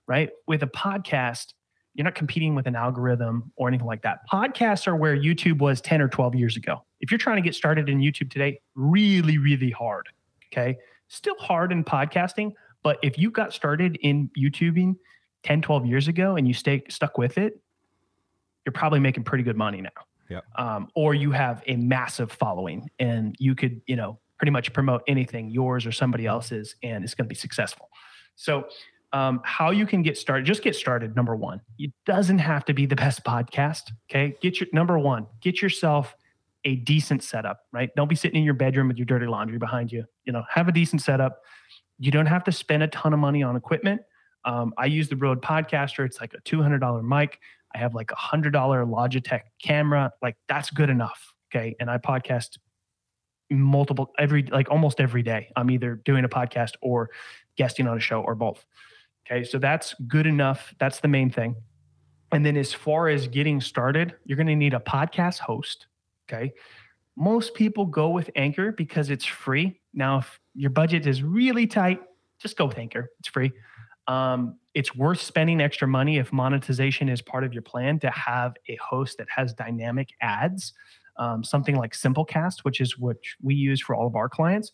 right? 0.06 0.30
With 0.46 0.62
a 0.62 0.66
podcast, 0.66 1.52
you're 1.94 2.04
not 2.04 2.14
competing 2.14 2.54
with 2.54 2.66
an 2.66 2.76
algorithm 2.76 3.52
or 3.56 3.68
anything 3.68 3.86
like 3.86 4.02
that. 4.02 4.20
Podcasts 4.30 4.86
are 4.86 4.96
where 4.96 5.16
YouTube 5.16 5.58
was 5.58 5.80
10 5.80 6.00
or 6.00 6.08
12 6.08 6.34
years 6.34 6.56
ago. 6.56 6.84
If 7.00 7.10
you're 7.10 7.18
trying 7.18 7.36
to 7.36 7.42
get 7.42 7.54
started 7.54 7.88
in 7.88 7.98
YouTube 7.98 8.30
today, 8.30 8.60
really 8.74 9.38
really 9.38 9.70
hard, 9.70 10.08
okay? 10.52 10.76
Still 11.08 11.36
hard 11.38 11.72
in 11.72 11.84
podcasting, 11.84 12.52
but 12.82 12.98
if 13.02 13.18
you 13.18 13.30
got 13.30 13.52
started 13.52 13.96
in 14.02 14.30
YouTubing 14.38 14.96
10, 15.42 15.62
12 15.62 15.86
years 15.86 16.08
ago 16.08 16.36
and 16.36 16.46
you 16.46 16.54
stay 16.54 16.82
stuck 16.88 17.18
with 17.18 17.38
it, 17.38 17.60
you're 18.66 18.72
probably 18.72 19.00
making 19.00 19.24
pretty 19.24 19.44
good 19.44 19.56
money 19.56 19.80
now. 19.80 19.90
Yep. 20.28 20.44
Um, 20.56 20.88
or 20.94 21.14
you 21.14 21.30
have 21.30 21.62
a 21.66 21.76
massive 21.76 22.32
following 22.32 22.90
and 22.98 23.36
you 23.38 23.54
could, 23.54 23.80
you 23.86 23.94
know, 23.94 24.18
pretty 24.38 24.50
much 24.50 24.72
promote 24.72 25.02
anything, 25.06 25.48
yours 25.50 25.86
or 25.86 25.92
somebody 25.92 26.26
else's, 26.26 26.74
and 26.82 27.04
it's 27.04 27.14
going 27.14 27.24
to 27.24 27.28
be 27.28 27.36
successful. 27.36 27.88
So, 28.34 28.66
um, 29.12 29.40
how 29.44 29.70
you 29.70 29.86
can 29.86 30.02
get 30.02 30.18
started, 30.18 30.44
just 30.44 30.62
get 30.62 30.74
started. 30.74 31.14
Number 31.14 31.36
one, 31.36 31.60
it 31.78 31.92
doesn't 32.04 32.40
have 32.40 32.64
to 32.66 32.74
be 32.74 32.84
the 32.84 32.96
best 32.96 33.24
podcast. 33.24 33.92
Okay. 34.10 34.36
Get 34.42 34.60
your 34.60 34.68
number 34.72 34.98
one, 34.98 35.26
get 35.40 35.62
yourself 35.62 36.14
a 36.64 36.74
decent 36.74 37.22
setup, 37.22 37.60
right? 37.72 37.88
Don't 37.94 38.08
be 38.08 38.16
sitting 38.16 38.36
in 38.36 38.44
your 38.44 38.52
bedroom 38.52 38.88
with 38.88 38.98
your 38.98 39.06
dirty 39.06 39.26
laundry 39.26 39.58
behind 39.58 39.92
you. 39.92 40.04
You 40.24 40.32
know, 40.32 40.42
have 40.50 40.66
a 40.66 40.72
decent 40.72 41.00
setup. 41.00 41.40
You 41.98 42.10
don't 42.10 42.26
have 42.26 42.42
to 42.44 42.52
spend 42.52 42.82
a 42.82 42.88
ton 42.88 43.14
of 43.14 43.20
money 43.20 43.44
on 43.44 43.54
equipment. 43.54 44.02
Um, 44.44 44.74
I 44.76 44.86
use 44.86 45.08
the 45.08 45.16
Rode 45.16 45.40
Podcaster. 45.40 46.04
It's 46.04 46.20
like 46.20 46.34
a 46.34 46.40
$200 46.40 47.02
mic. 47.04 47.38
I 47.76 47.78
have 47.78 47.94
like 47.94 48.10
a 48.10 48.14
$100 48.14 48.52
Logitech 48.52 49.42
camera. 49.62 50.10
Like 50.22 50.36
that's 50.48 50.70
good 50.70 50.88
enough. 50.88 51.34
Okay. 51.54 51.76
And 51.78 51.90
I 51.90 51.98
podcast 51.98 52.56
multiple, 53.50 54.12
every, 54.18 54.44
like 54.44 54.70
almost 54.70 54.98
every 54.98 55.22
day. 55.22 55.52
I'm 55.56 55.70
either 55.70 56.00
doing 56.04 56.24
a 56.24 56.28
podcast 56.28 56.72
or 56.80 57.10
guesting 57.58 57.86
on 57.86 57.98
a 57.98 58.00
show 58.00 58.22
or 58.22 58.34
both. 58.34 58.64
Okay. 59.26 59.44
So 59.44 59.58
that's 59.58 59.94
good 60.08 60.26
enough. 60.26 60.74
That's 60.80 61.00
the 61.00 61.08
main 61.08 61.30
thing. 61.30 61.54
And 62.32 62.46
then 62.46 62.56
as 62.56 62.72
far 62.72 63.08
as 63.08 63.28
getting 63.28 63.60
started, 63.60 64.14
you're 64.24 64.36
going 64.36 64.46
to 64.46 64.56
need 64.56 64.72
a 64.72 64.80
podcast 64.80 65.38
host. 65.38 65.86
Okay. 66.28 66.54
Most 67.14 67.54
people 67.54 67.84
go 67.84 68.08
with 68.08 68.30
Anchor 68.36 68.72
because 68.72 69.10
it's 69.10 69.26
free. 69.26 69.80
Now, 69.92 70.18
if 70.18 70.40
your 70.54 70.70
budget 70.70 71.06
is 71.06 71.22
really 71.22 71.66
tight, 71.66 72.00
just 72.38 72.56
go 72.56 72.64
with 72.66 72.78
Anchor. 72.78 73.10
It's 73.20 73.28
free. 73.28 73.52
Um, 74.08 74.56
it's 74.74 74.94
worth 74.94 75.20
spending 75.20 75.60
extra 75.60 75.88
money 75.88 76.18
if 76.18 76.32
monetization 76.32 77.08
is 77.08 77.22
part 77.22 77.44
of 77.44 77.52
your 77.52 77.62
plan 77.62 77.98
to 78.00 78.10
have 78.10 78.54
a 78.68 78.76
host 78.76 79.18
that 79.18 79.26
has 79.34 79.52
dynamic 79.52 80.10
ads, 80.20 80.74
um, 81.16 81.42
something 81.42 81.76
like 81.76 81.92
Simplecast, 81.92 82.60
which 82.62 82.80
is 82.80 82.98
what 82.98 83.16
we 83.42 83.54
use 83.54 83.80
for 83.80 83.94
all 83.94 84.06
of 84.06 84.14
our 84.14 84.28
clients. 84.28 84.72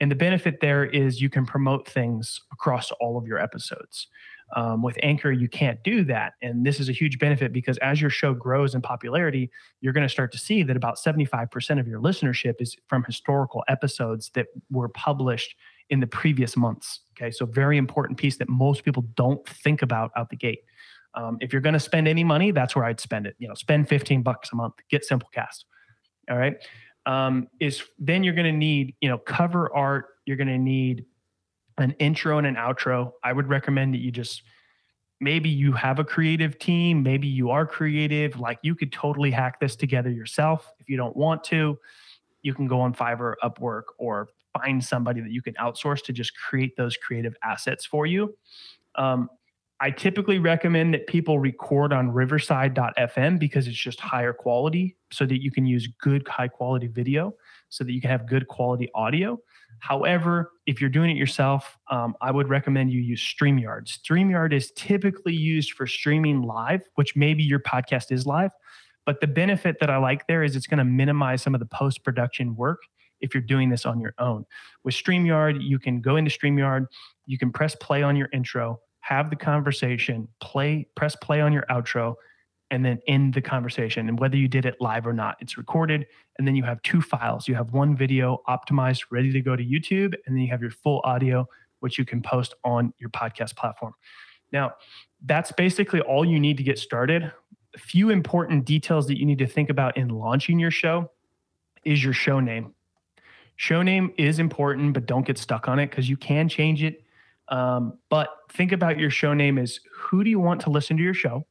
And 0.00 0.10
the 0.10 0.16
benefit 0.16 0.60
there 0.60 0.84
is 0.84 1.20
you 1.20 1.30
can 1.30 1.46
promote 1.46 1.88
things 1.88 2.40
across 2.52 2.90
all 2.92 3.16
of 3.16 3.26
your 3.26 3.38
episodes. 3.38 4.08
Um, 4.56 4.82
with 4.82 4.98
Anchor, 5.02 5.30
you 5.30 5.48
can't 5.48 5.82
do 5.84 6.04
that. 6.04 6.34
And 6.42 6.66
this 6.66 6.80
is 6.80 6.88
a 6.88 6.92
huge 6.92 7.18
benefit 7.18 7.52
because 7.52 7.78
as 7.78 8.00
your 8.00 8.10
show 8.10 8.34
grows 8.34 8.74
in 8.74 8.82
popularity, 8.82 9.50
you're 9.80 9.92
going 9.92 10.06
to 10.06 10.12
start 10.12 10.32
to 10.32 10.38
see 10.38 10.62
that 10.64 10.76
about 10.76 10.96
75% 10.96 11.78
of 11.78 11.86
your 11.86 12.00
listenership 12.00 12.54
is 12.60 12.76
from 12.88 13.04
historical 13.04 13.62
episodes 13.68 14.30
that 14.34 14.48
were 14.70 14.88
published 14.88 15.54
in 15.90 16.00
the 16.00 16.06
previous 16.06 16.56
months. 16.56 17.00
Okay. 17.16 17.30
So, 17.30 17.46
very 17.46 17.78
important 17.78 18.18
piece 18.18 18.36
that 18.38 18.48
most 18.48 18.84
people 18.84 19.04
don't 19.14 19.46
think 19.46 19.82
about 19.82 20.10
out 20.16 20.30
the 20.30 20.36
gate. 20.36 20.60
Um, 21.14 21.38
if 21.40 21.52
you're 21.52 21.62
going 21.62 21.74
to 21.74 21.80
spend 21.80 22.08
any 22.08 22.24
money, 22.24 22.50
that's 22.50 22.74
where 22.74 22.84
I'd 22.84 23.00
spend 23.00 23.26
it. 23.26 23.36
You 23.38 23.48
know, 23.48 23.54
spend 23.54 23.88
15 23.88 24.22
bucks 24.22 24.50
a 24.52 24.56
month, 24.56 24.74
get 24.90 25.04
Simplecast. 25.08 25.64
All 26.30 26.38
right. 26.38 26.56
Um, 27.04 27.48
is 27.60 27.82
then 27.98 28.22
you're 28.22 28.34
going 28.34 28.50
to 28.50 28.56
need, 28.56 28.94
you 29.00 29.08
know, 29.08 29.18
cover 29.18 29.74
art. 29.74 30.06
You're 30.24 30.36
going 30.36 30.48
to 30.48 30.58
need 30.58 31.04
an 31.78 31.92
intro 31.98 32.38
and 32.38 32.46
an 32.46 32.54
outro. 32.54 33.12
I 33.22 33.32
would 33.32 33.48
recommend 33.48 33.94
that 33.94 33.98
you 33.98 34.10
just 34.10 34.42
maybe 35.20 35.48
you 35.48 35.72
have 35.72 35.98
a 35.98 36.04
creative 36.04 36.58
team, 36.58 37.02
maybe 37.02 37.28
you 37.28 37.50
are 37.50 37.64
creative, 37.64 38.38
like 38.40 38.58
you 38.62 38.74
could 38.74 38.92
totally 38.92 39.30
hack 39.30 39.60
this 39.60 39.76
together 39.76 40.10
yourself. 40.10 40.72
If 40.80 40.88
you 40.88 40.96
don't 40.96 41.16
want 41.16 41.44
to, 41.44 41.78
you 42.42 42.52
can 42.54 42.66
go 42.66 42.80
on 42.80 42.92
Fiverr, 42.92 43.34
Upwork, 43.42 43.84
or 43.98 44.28
find 44.52 44.82
somebody 44.82 45.20
that 45.20 45.30
you 45.30 45.42
can 45.42 45.54
outsource 45.54 46.02
to 46.04 46.12
just 46.12 46.32
create 46.36 46.76
those 46.76 46.96
creative 46.96 47.34
assets 47.42 47.84
for 47.84 48.06
you. 48.06 48.36
Um, 48.94 49.28
I 49.80 49.90
typically 49.90 50.38
recommend 50.38 50.94
that 50.94 51.08
people 51.08 51.40
record 51.40 51.92
on 51.92 52.12
riverside.fm 52.12 53.40
because 53.40 53.66
it's 53.66 53.76
just 53.76 53.98
higher 53.98 54.32
quality 54.32 54.96
so 55.10 55.26
that 55.26 55.42
you 55.42 55.50
can 55.50 55.66
use 55.66 55.88
good 56.00 56.26
high 56.28 56.46
quality 56.46 56.86
video 56.86 57.34
so 57.68 57.82
that 57.82 57.92
you 57.92 58.00
can 58.00 58.08
have 58.08 58.28
good 58.28 58.46
quality 58.46 58.88
audio. 58.94 59.40
However, 59.80 60.52
if 60.66 60.80
you're 60.80 60.88
doing 60.88 61.10
it 61.10 61.16
yourself, 61.16 61.76
um, 61.90 62.14
I 62.20 62.30
would 62.30 62.48
recommend 62.48 62.92
you 62.92 63.00
use 63.00 63.20
StreamYard. 63.20 63.88
StreamYard 63.88 64.52
is 64.52 64.70
typically 64.76 65.34
used 65.34 65.72
for 65.72 65.88
streaming 65.88 66.42
live, 66.42 66.82
which 66.94 67.16
maybe 67.16 67.42
your 67.42 67.58
podcast 67.58 68.12
is 68.12 68.24
live. 68.24 68.52
But 69.04 69.20
the 69.20 69.26
benefit 69.26 69.80
that 69.80 69.90
I 69.90 69.96
like 69.96 70.28
there 70.28 70.44
is 70.44 70.54
it's 70.54 70.68
going 70.68 70.78
to 70.78 70.84
minimize 70.84 71.42
some 71.42 71.54
of 71.54 71.58
the 71.58 71.66
post 71.66 72.04
production 72.04 72.54
work 72.54 72.82
if 73.22 73.34
you're 73.34 73.42
doing 73.42 73.70
this 73.70 73.86
on 73.86 74.00
your 74.00 74.14
own. 74.18 74.44
With 74.84 74.94
StreamYard, 74.94 75.62
you 75.62 75.78
can 75.78 76.00
go 76.00 76.16
into 76.16 76.30
StreamYard, 76.30 76.86
you 77.26 77.38
can 77.38 77.50
press 77.50 77.74
play 77.76 78.02
on 78.02 78.16
your 78.16 78.28
intro, 78.32 78.80
have 79.00 79.30
the 79.30 79.36
conversation, 79.36 80.28
play, 80.40 80.86
press 80.96 81.16
play 81.16 81.40
on 81.40 81.52
your 81.52 81.64
outro, 81.70 82.14
and 82.70 82.84
then 82.84 82.98
end 83.06 83.34
the 83.34 83.42
conversation. 83.42 84.08
And 84.08 84.18
whether 84.18 84.36
you 84.36 84.48
did 84.48 84.64
it 84.64 84.76
live 84.80 85.06
or 85.06 85.12
not, 85.12 85.36
it's 85.40 85.58
recorded. 85.58 86.06
And 86.38 86.48
then 86.48 86.56
you 86.56 86.62
have 86.64 86.80
two 86.82 87.02
files. 87.02 87.46
You 87.46 87.54
have 87.54 87.72
one 87.72 87.94
video 87.94 88.40
optimized, 88.48 89.04
ready 89.10 89.30
to 89.30 89.40
go 89.42 89.54
to 89.54 89.62
YouTube, 89.62 90.14
and 90.26 90.34
then 90.34 90.38
you 90.38 90.50
have 90.50 90.62
your 90.62 90.70
full 90.70 91.02
audio, 91.04 91.46
which 91.80 91.98
you 91.98 92.04
can 92.04 92.22
post 92.22 92.54
on 92.64 92.94
your 92.98 93.10
podcast 93.10 93.56
platform. 93.56 93.92
Now, 94.52 94.72
that's 95.24 95.52
basically 95.52 96.00
all 96.00 96.24
you 96.24 96.40
need 96.40 96.56
to 96.56 96.62
get 96.62 96.78
started. 96.78 97.30
A 97.74 97.78
few 97.78 98.10
important 98.10 98.64
details 98.64 99.06
that 99.08 99.18
you 99.18 99.26
need 99.26 99.38
to 99.38 99.46
think 99.46 99.68
about 99.68 99.96
in 99.96 100.08
launching 100.08 100.58
your 100.58 100.70
show 100.70 101.10
is 101.84 102.02
your 102.02 102.12
show 102.12 102.40
name. 102.40 102.74
Show 103.62 103.82
name 103.82 104.12
is 104.18 104.40
important, 104.40 104.92
but 104.92 105.06
don't 105.06 105.24
get 105.24 105.38
stuck 105.38 105.68
on 105.68 105.78
it 105.78 105.90
because 105.90 106.08
you 106.08 106.16
can 106.16 106.48
change 106.48 106.82
it. 106.82 107.04
Um, 107.46 107.98
but 108.08 108.28
think 108.50 108.72
about 108.72 108.98
your 108.98 109.10
show 109.10 109.34
name 109.34 109.56
as 109.56 109.78
who 109.94 110.24
do 110.24 110.30
you 110.30 110.40
want 110.40 110.60
to 110.62 110.70
listen 110.70 110.96
to 110.96 111.02
your 111.02 111.14
show? 111.14 111.46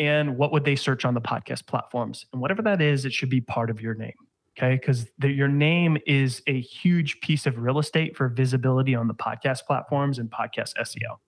and 0.00 0.38
what 0.38 0.50
would 0.50 0.64
they 0.64 0.76
search 0.76 1.04
on 1.04 1.12
the 1.12 1.20
podcast 1.20 1.66
platforms 1.66 2.24
and 2.32 2.40
whatever 2.40 2.62
that 2.62 2.80
is 2.80 3.04
it 3.04 3.12
should 3.12 3.28
be 3.28 3.40
part 3.40 3.70
of 3.70 3.80
your 3.80 3.94
name 3.94 4.14
okay 4.56 4.76
because 4.76 5.06
your 5.22 5.46
name 5.46 5.98
is 6.06 6.42
a 6.46 6.58
huge 6.60 7.20
piece 7.20 7.46
of 7.46 7.58
real 7.58 7.78
estate 7.78 8.16
for 8.16 8.28
visibility 8.28 8.94
on 8.94 9.06
the 9.06 9.14
podcast 9.14 9.66
platforms 9.66 10.18
and 10.18 10.30
podcast 10.30 10.72
seo 10.80 11.18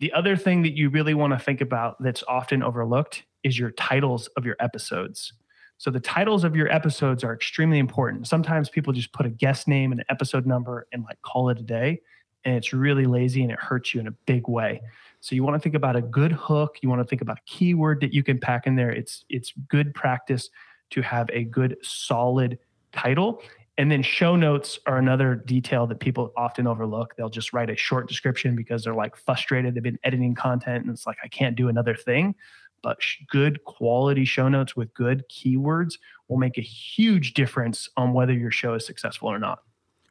the 0.00 0.12
other 0.12 0.36
thing 0.36 0.62
that 0.62 0.76
you 0.76 0.90
really 0.90 1.14
want 1.14 1.32
to 1.32 1.38
think 1.38 1.60
about 1.60 1.96
that's 2.00 2.22
often 2.28 2.62
overlooked 2.62 3.24
is 3.42 3.58
your 3.58 3.70
titles 3.70 4.28
of 4.36 4.44
your 4.44 4.56
episodes 4.60 5.32
so 5.78 5.90
the 5.90 6.00
titles 6.00 6.44
of 6.44 6.54
your 6.54 6.70
episodes 6.72 7.24
are 7.24 7.32
extremely 7.32 7.78
important 7.78 8.26
sometimes 8.26 8.68
people 8.68 8.92
just 8.92 9.12
put 9.12 9.24
a 9.26 9.30
guest 9.30 9.66
name 9.66 9.92
and 9.92 10.00
an 10.00 10.06
episode 10.10 10.46
number 10.46 10.86
and 10.92 11.04
like 11.04 11.20
call 11.22 11.48
it 11.48 11.58
a 11.58 11.62
day 11.62 12.00
and 12.44 12.54
it's 12.54 12.72
really 12.72 13.06
lazy 13.06 13.42
and 13.42 13.50
it 13.50 13.58
hurts 13.58 13.94
you 13.94 14.00
in 14.00 14.06
a 14.06 14.12
big 14.26 14.48
way 14.48 14.80
so 15.20 15.34
you 15.34 15.42
want 15.42 15.54
to 15.54 15.60
think 15.60 15.74
about 15.74 15.96
a 15.96 16.02
good 16.02 16.32
hook. 16.32 16.78
You 16.82 16.88
want 16.88 17.00
to 17.00 17.04
think 17.04 17.22
about 17.22 17.38
a 17.38 17.42
keyword 17.46 18.00
that 18.00 18.12
you 18.12 18.22
can 18.22 18.38
pack 18.38 18.66
in 18.66 18.76
there. 18.76 18.90
It's 18.90 19.24
it's 19.28 19.52
good 19.68 19.94
practice 19.94 20.50
to 20.90 21.02
have 21.02 21.28
a 21.32 21.44
good 21.44 21.76
solid 21.82 22.58
title. 22.92 23.42
And 23.76 23.92
then 23.92 24.02
show 24.02 24.34
notes 24.34 24.80
are 24.86 24.98
another 24.98 25.36
detail 25.36 25.86
that 25.86 26.00
people 26.00 26.32
often 26.36 26.66
overlook. 26.66 27.14
They'll 27.16 27.28
just 27.28 27.52
write 27.52 27.70
a 27.70 27.76
short 27.76 28.08
description 28.08 28.56
because 28.56 28.82
they're 28.82 28.94
like 28.94 29.16
frustrated. 29.16 29.74
They've 29.74 29.82
been 29.82 30.00
editing 30.02 30.34
content 30.34 30.84
and 30.84 30.92
it's 30.92 31.06
like 31.06 31.18
I 31.22 31.28
can't 31.28 31.54
do 31.54 31.68
another 31.68 31.94
thing. 31.94 32.34
But 32.82 32.98
good 33.28 33.64
quality 33.64 34.24
show 34.24 34.48
notes 34.48 34.76
with 34.76 34.92
good 34.94 35.24
keywords 35.28 35.94
will 36.28 36.38
make 36.38 36.58
a 36.58 36.62
huge 36.62 37.34
difference 37.34 37.88
on 37.96 38.12
whether 38.12 38.32
your 38.32 38.50
show 38.50 38.74
is 38.74 38.86
successful 38.86 39.28
or 39.28 39.38
not. 39.38 39.62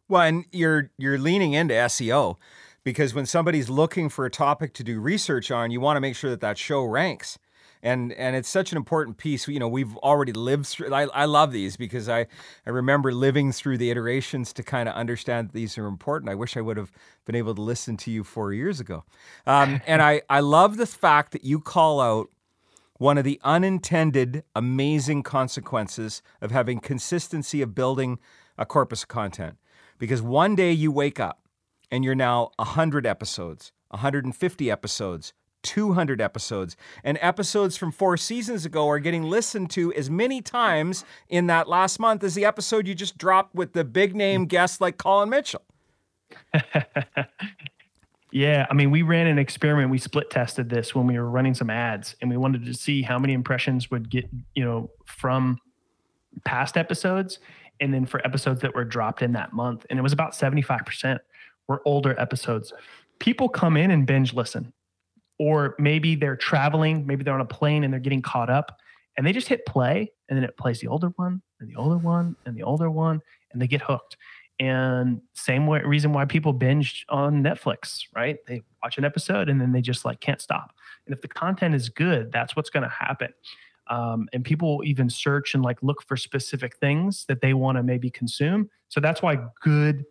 Well, 0.10 0.22
and 0.22 0.46
you're 0.52 0.92
you're 0.98 1.18
leaning 1.18 1.54
into 1.54 1.74
SEO 1.74 2.38
because 2.84 3.14
when 3.14 3.26
somebody's 3.26 3.70
looking 3.70 4.08
for 4.08 4.26
a 4.26 4.30
topic 4.30 4.74
to 4.76 4.84
do 4.84 5.02
research 5.02 5.52
on, 5.52 5.72
you 5.72 5.82
want 5.82 5.98
to 5.98 6.02
make 6.02 6.16
sure 6.16 6.30
that 6.30 6.40
that 6.40 6.58
show 6.58 6.84
ranks. 6.84 7.38
And, 7.84 8.14
and 8.14 8.36
it's 8.36 8.50
such 8.50 8.72
an 8.72 8.78
important 8.78 9.18
piece. 9.18 9.48
You 9.48 9.60
know, 9.60 9.68
we've 9.68 9.96
already 9.98 10.32
lived 10.32 10.68
through. 10.68 10.94
I, 10.94 11.04
I 11.14 11.26
love 11.26 11.52
these 11.52 11.78
because 11.78 12.10
I, 12.10 12.28
I 12.66 12.70
remember 12.70 13.12
living 13.12 13.52
through 13.52 13.78
the 13.78 13.92
iterations 13.92 14.54
to 14.54 14.64
kind 14.64 14.88
of 14.90 14.96
understand 14.96 15.52
these 15.52 15.78
are 15.78 15.86
important. 15.86 16.32
I 16.32 16.36
wish 16.36 16.58
I 16.58 16.62
would 16.62 16.78
have 16.78 16.92
been 17.26 17.36
able 17.36 17.54
to 17.56 17.62
listen 17.62 17.98
to 17.98 18.12
you 18.12 18.24
four 18.24 18.54
years 18.54 18.80
ago. 18.80 19.04
Um, 19.46 19.82
and 19.86 20.02
I, 20.02 20.22
I 20.30 20.40
love 20.40 20.78
the 20.78 20.88
fact 20.88 21.34
that 21.34 21.44
you 21.44 21.60
call 21.60 22.00
out 22.00 22.30
one 22.98 23.18
of 23.18 23.24
the 23.24 23.40
unintended 23.44 24.44
amazing 24.56 25.24
consequences 25.24 26.22
of 26.42 26.52
having 26.52 26.80
consistency 26.80 27.62
of 27.62 27.76
building 27.76 28.20
a 28.58 28.66
corpus 28.66 29.04
of 29.04 29.10
content. 29.10 29.58
Because 30.00 30.22
one 30.22 30.56
day 30.56 30.72
you 30.72 30.92
wake 30.92 31.20
up 31.20 31.42
and 31.92 32.04
you're 32.04 32.16
now 32.16 32.52
100 32.58 33.06
episodes, 33.06 33.72
150 33.90 34.72
episodes, 34.72 35.34
200 35.64 36.22
episodes. 36.22 36.78
And 37.04 37.18
episodes 37.22 37.78
from 37.78 37.92
four 37.92 38.18
seasons 38.18 38.66
ago 38.66 38.88
are 38.90 39.00
getting 39.00 39.24
listened 39.24 39.70
to 39.72 39.94
as 39.94 40.10
many 40.10 40.42
times 40.42 41.04
in 41.30 41.48
that 41.48 41.68
last 41.68 42.00
month 42.00 42.24
as 42.24 42.36
the 42.36 42.46
episode 42.46 42.88
you 42.88 42.96
just 42.96 43.18
dropped 43.18 43.56
with 43.56 43.74
the 43.74 43.84
big 43.84 44.16
name 44.16 44.46
guest 44.46 44.80
like 44.82 44.98
Colin 44.98 45.30
Mitchell. 45.30 45.64
yeah, 48.32 48.66
I 48.70 48.74
mean, 48.74 48.92
we 48.92 49.02
ran 49.02 49.28
an 49.28 49.40
experiment. 49.40 49.90
We 49.90 49.98
split 49.98 50.30
tested 50.30 50.70
this 50.70 50.94
when 50.94 51.08
we 51.08 51.18
were 51.18 51.30
running 51.30 51.54
some 51.54 51.70
ads, 51.70 52.16
and 52.22 52.30
we 52.30 52.38
wanted 52.38 52.66
to 52.66 52.74
see 52.74 53.02
how 53.02 53.18
many 53.18 53.34
impressions 53.34 53.90
would 53.90 54.10
get, 54.10 54.26
you 54.54 54.66
know, 54.66 54.90
from 55.06 55.60
past 56.44 56.78
episodes 56.78 57.40
and 57.80 57.94
then 57.94 58.06
for 58.06 58.26
episodes 58.26 58.62
that 58.62 58.76
were 58.76 58.84
dropped 58.84 59.22
in 59.22 59.34
that 59.34 59.54
month. 59.54 59.86
And 59.90 59.98
it 59.98 60.02
was 60.02 60.14
about 60.14 60.34
75% 60.34 61.20
were 61.68 61.82
older 61.86 62.20
episodes. 62.20 62.74
People 63.20 63.50
come 63.50 63.78
in 63.78 63.92
and 63.92 64.06
binge 64.06 64.34
listen, 64.34 64.74
or 65.40 65.76
maybe 65.80 66.16
they're 66.16 66.36
traveling, 66.36 67.06
maybe 67.06 67.24
they're 67.24 67.34
on 67.34 67.42
a 67.42 67.46
plane 67.46 67.84
and 67.84 67.94
they're 67.94 68.00
getting 68.00 68.22
caught 68.22 68.50
up, 68.50 68.80
and 69.16 69.26
they 69.26 69.32
just 69.32 69.48
hit 69.48 69.66
play, 69.66 70.12
and 70.30 70.38
then 70.38 70.44
it 70.44 70.58
plays 70.58 70.80
the 70.80 70.88
older 70.88 71.10
one, 71.16 71.42
and 71.60 71.70
the 71.70 71.76
older 71.76 71.98
one, 71.98 72.36
and 72.46 72.56
the 72.56 72.64
older 72.64 72.90
one, 72.90 73.22
and 73.52 73.62
they 73.62 73.68
get 73.68 73.82
hooked. 73.82 74.18
And 74.60 75.22
same 75.34 75.68
way, 75.68 75.82
reason 75.84 76.14
why 76.14 76.26
people 76.26 76.52
binge 76.52 77.06
on 77.10 77.44
Netflix, 77.44 78.04
right? 78.16 78.38
They 78.48 78.64
watch 78.82 78.98
an 78.98 79.06
episode 79.06 79.50
and 79.50 79.62
then 79.62 79.72
they 79.72 79.82
just 79.82 80.04
like 80.04 80.20
can't 80.20 80.42
stop. 80.42 80.74
And 81.06 81.14
if 81.14 81.22
the 81.22 81.28
content 81.28 81.76
is 81.76 81.90
good, 81.90 82.32
that's 82.32 82.56
what's 82.56 82.70
going 82.70 82.84
to 82.84 82.90
happen. 82.90 83.34
Um, 83.88 84.28
and 84.34 84.44
people 84.44 84.78
will 84.78 84.86
even 84.86 85.10
search 85.10 85.54
and 85.54 85.64
like 85.64 85.82
look 85.82 86.02
for 86.02 86.18
specific 86.18 86.78
things 86.78 87.26
that 87.26 87.42
they 87.42 87.54
want 87.54 87.78
to 87.78 87.84
maybe 87.84 88.10
consume. 88.10 88.70
So 88.90 89.00
that's 89.00 89.22
why 89.22 89.38
good, 89.62 90.06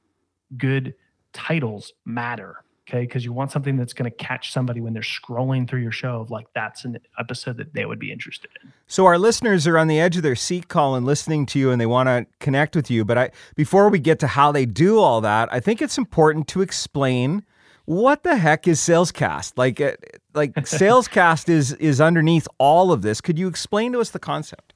good 0.56 0.94
titles 1.32 1.92
matter 2.04 2.64
okay? 2.88 3.00
Because 3.00 3.24
you 3.24 3.32
want 3.32 3.50
something 3.50 3.76
that's 3.76 3.92
going 3.92 4.10
to 4.10 4.16
catch 4.16 4.52
somebody 4.52 4.80
when 4.80 4.92
they're 4.92 5.02
scrolling 5.02 5.68
through 5.68 5.80
your 5.80 5.92
show 5.92 6.20
of 6.20 6.30
like 6.30 6.46
that's 6.54 6.84
an 6.84 6.98
episode 7.18 7.56
that 7.56 7.74
they 7.74 7.84
would 7.84 7.98
be 7.98 8.12
interested 8.12 8.50
in. 8.62 8.72
So 8.86 9.06
our 9.06 9.18
listeners 9.18 9.66
are 9.66 9.78
on 9.78 9.88
the 9.88 10.00
edge 10.00 10.16
of 10.16 10.22
their 10.22 10.36
seat 10.36 10.68
colin 10.68 11.04
listening 11.04 11.46
to 11.46 11.58
you 11.58 11.70
and 11.70 11.80
they 11.80 11.86
want 11.86 12.08
to 12.08 12.26
connect 12.38 12.76
with 12.76 12.90
you. 12.90 13.04
But 13.04 13.18
i 13.18 13.30
before 13.54 13.88
we 13.88 13.98
get 13.98 14.18
to 14.20 14.26
how 14.26 14.52
they 14.52 14.66
do 14.66 14.98
all 14.98 15.20
that 15.20 15.52
i 15.52 15.60
think 15.60 15.80
it's 15.82 15.98
important 15.98 16.48
to 16.48 16.62
explain 16.62 17.44
what 17.86 18.24
the 18.24 18.36
heck 18.36 18.68
is 18.68 18.80
salescast? 18.80 19.52
Like 19.56 19.80
uh, 19.80 19.92
like 20.34 20.52
salescast 20.54 21.48
is 21.48 21.72
is 21.74 22.00
underneath 22.00 22.46
all 22.58 22.92
of 22.92 23.02
this. 23.02 23.20
Could 23.20 23.38
you 23.38 23.48
explain 23.48 23.92
to 23.92 24.00
us 24.00 24.10
the 24.10 24.18
concept? 24.18 24.74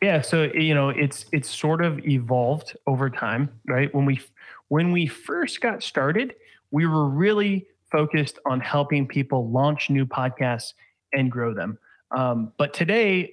Yeah 0.00 0.22
so 0.22 0.44
you 0.54 0.74
know 0.74 0.88
it's 0.88 1.26
it's 1.32 1.48
sort 1.48 1.84
of 1.84 1.98
evolved 2.06 2.76
over 2.86 3.10
time 3.10 3.50
right? 3.66 3.94
When 3.94 4.06
we 4.06 4.20
when 4.68 4.92
we 4.92 5.06
first 5.06 5.60
got 5.60 5.82
started, 5.82 6.34
we 6.74 6.86
were 6.86 7.08
really 7.08 7.68
focused 7.92 8.40
on 8.46 8.58
helping 8.58 9.06
people 9.06 9.48
launch 9.48 9.90
new 9.90 10.04
podcasts 10.04 10.72
and 11.12 11.30
grow 11.30 11.54
them. 11.54 11.78
Um, 12.10 12.52
but 12.58 12.74
today, 12.74 13.30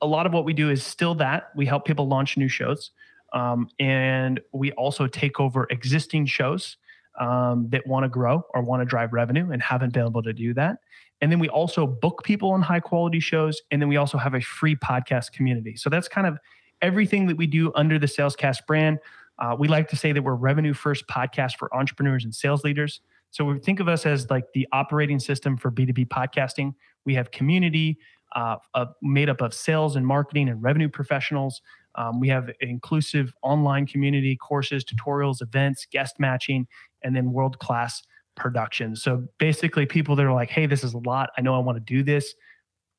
a 0.00 0.06
lot 0.06 0.24
of 0.24 0.32
what 0.32 0.46
we 0.46 0.54
do 0.54 0.70
is 0.70 0.82
still 0.82 1.14
that 1.16 1.50
we 1.54 1.66
help 1.66 1.84
people 1.84 2.08
launch 2.08 2.38
new 2.38 2.48
shows. 2.48 2.92
Um, 3.34 3.68
and 3.78 4.40
we 4.52 4.72
also 4.72 5.06
take 5.06 5.38
over 5.38 5.66
existing 5.68 6.24
shows 6.24 6.78
um, 7.20 7.68
that 7.68 7.86
want 7.86 8.04
to 8.04 8.08
grow 8.08 8.46
or 8.54 8.62
want 8.62 8.80
to 8.80 8.86
drive 8.86 9.12
revenue 9.12 9.50
and 9.50 9.60
haven't 9.60 9.92
been 9.92 10.06
able 10.06 10.22
to 10.22 10.32
do 10.32 10.54
that. 10.54 10.78
And 11.20 11.30
then 11.30 11.40
we 11.40 11.50
also 11.50 11.86
book 11.86 12.24
people 12.24 12.52
on 12.52 12.62
high 12.62 12.80
quality 12.80 13.20
shows. 13.20 13.60
And 13.70 13.82
then 13.82 13.90
we 13.90 13.98
also 13.98 14.16
have 14.16 14.32
a 14.32 14.40
free 14.40 14.76
podcast 14.76 15.32
community. 15.32 15.76
So 15.76 15.90
that's 15.90 16.08
kind 16.08 16.26
of 16.26 16.38
everything 16.80 17.26
that 17.26 17.36
we 17.36 17.46
do 17.46 17.70
under 17.74 17.98
the 17.98 18.06
Salescast 18.06 18.66
brand. 18.66 18.98
Uh, 19.38 19.56
we 19.58 19.68
like 19.68 19.88
to 19.88 19.96
say 19.96 20.12
that 20.12 20.22
we're 20.22 20.34
revenue 20.34 20.74
first 20.74 21.06
podcast 21.06 21.56
for 21.58 21.74
entrepreneurs 21.74 22.24
and 22.24 22.34
sales 22.34 22.64
leaders. 22.64 23.00
So 23.30 23.44
we 23.44 23.58
think 23.58 23.80
of 23.80 23.88
us 23.88 24.06
as 24.06 24.30
like 24.30 24.44
the 24.54 24.66
operating 24.72 25.18
system 25.18 25.56
for 25.56 25.70
B2B 25.70 26.08
podcasting. 26.08 26.74
We 27.04 27.14
have 27.14 27.30
community 27.30 27.98
uh, 28.34 28.56
made 29.02 29.28
up 29.28 29.40
of 29.40 29.54
sales 29.54 29.96
and 29.96 30.06
marketing 30.06 30.48
and 30.48 30.62
revenue 30.62 30.88
professionals. 30.88 31.60
Um, 31.94 32.20
we 32.20 32.28
have 32.28 32.50
inclusive 32.60 33.32
online 33.42 33.86
community, 33.86 34.36
courses, 34.36 34.84
tutorials, 34.84 35.42
events, 35.42 35.86
guest 35.90 36.16
matching, 36.18 36.66
and 37.02 37.16
then 37.16 37.32
world 37.32 37.58
class 37.58 38.02
production. 38.36 38.94
So 38.94 39.26
basically, 39.38 39.86
people 39.86 40.14
that 40.16 40.24
are 40.24 40.32
like, 40.32 40.50
hey, 40.50 40.66
this 40.66 40.84
is 40.84 40.94
a 40.94 40.98
lot. 40.98 41.30
I 41.36 41.40
know 41.40 41.54
I 41.54 41.58
want 41.58 41.76
to 41.76 41.80
do 41.94 42.02
this, 42.02 42.34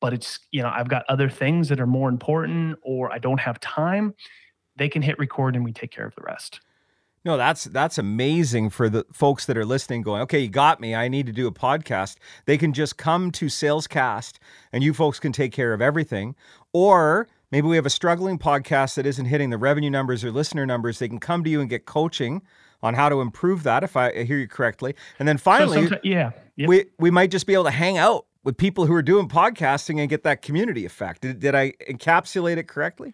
but 0.00 0.12
it's, 0.12 0.38
you 0.50 0.62
know, 0.62 0.70
I've 0.72 0.88
got 0.88 1.04
other 1.08 1.28
things 1.28 1.68
that 1.68 1.80
are 1.80 1.86
more 1.86 2.08
important 2.08 2.78
or 2.82 3.12
I 3.12 3.18
don't 3.18 3.40
have 3.40 3.58
time. 3.60 4.14
They 4.80 4.88
can 4.88 5.02
hit 5.02 5.18
record 5.18 5.56
and 5.56 5.62
we 5.62 5.72
take 5.72 5.90
care 5.90 6.06
of 6.06 6.14
the 6.14 6.22
rest. 6.22 6.60
No, 7.22 7.36
that's 7.36 7.64
that's 7.64 7.98
amazing 7.98 8.70
for 8.70 8.88
the 8.88 9.04
folks 9.12 9.44
that 9.44 9.58
are 9.58 9.64
listening 9.66 10.00
going, 10.00 10.22
okay, 10.22 10.38
you 10.38 10.48
got 10.48 10.80
me. 10.80 10.94
I 10.94 11.06
need 11.06 11.26
to 11.26 11.32
do 11.32 11.46
a 11.46 11.52
podcast. 11.52 12.16
They 12.46 12.56
can 12.56 12.72
just 12.72 12.96
come 12.96 13.30
to 13.32 13.46
Salescast 13.46 14.38
and 14.72 14.82
you 14.82 14.94
folks 14.94 15.20
can 15.20 15.32
take 15.32 15.52
care 15.52 15.74
of 15.74 15.82
everything. 15.82 16.34
Or 16.72 17.28
maybe 17.52 17.68
we 17.68 17.76
have 17.76 17.84
a 17.84 17.90
struggling 17.90 18.38
podcast 18.38 18.94
that 18.94 19.04
isn't 19.04 19.26
hitting 19.26 19.50
the 19.50 19.58
revenue 19.58 19.90
numbers 19.90 20.24
or 20.24 20.32
listener 20.32 20.64
numbers. 20.64 20.98
They 20.98 21.08
can 21.08 21.20
come 21.20 21.44
to 21.44 21.50
you 21.50 21.60
and 21.60 21.68
get 21.68 21.84
coaching 21.84 22.40
on 22.82 22.94
how 22.94 23.10
to 23.10 23.20
improve 23.20 23.64
that 23.64 23.84
if 23.84 23.98
I 23.98 24.24
hear 24.24 24.38
you 24.38 24.48
correctly. 24.48 24.94
And 25.18 25.28
then 25.28 25.36
finally, 25.36 25.88
so 25.88 25.98
yeah, 26.02 26.30
yep. 26.56 26.70
we 26.70 26.86
we 26.98 27.10
might 27.10 27.30
just 27.30 27.46
be 27.46 27.52
able 27.52 27.64
to 27.64 27.70
hang 27.70 27.98
out 27.98 28.24
with 28.44 28.56
people 28.56 28.86
who 28.86 28.94
are 28.94 29.02
doing 29.02 29.28
podcasting 29.28 30.00
and 30.00 30.08
get 30.08 30.24
that 30.24 30.40
community 30.40 30.86
effect. 30.86 31.20
Did, 31.20 31.40
did 31.40 31.54
I 31.54 31.72
encapsulate 31.86 32.56
it 32.56 32.66
correctly? 32.66 33.12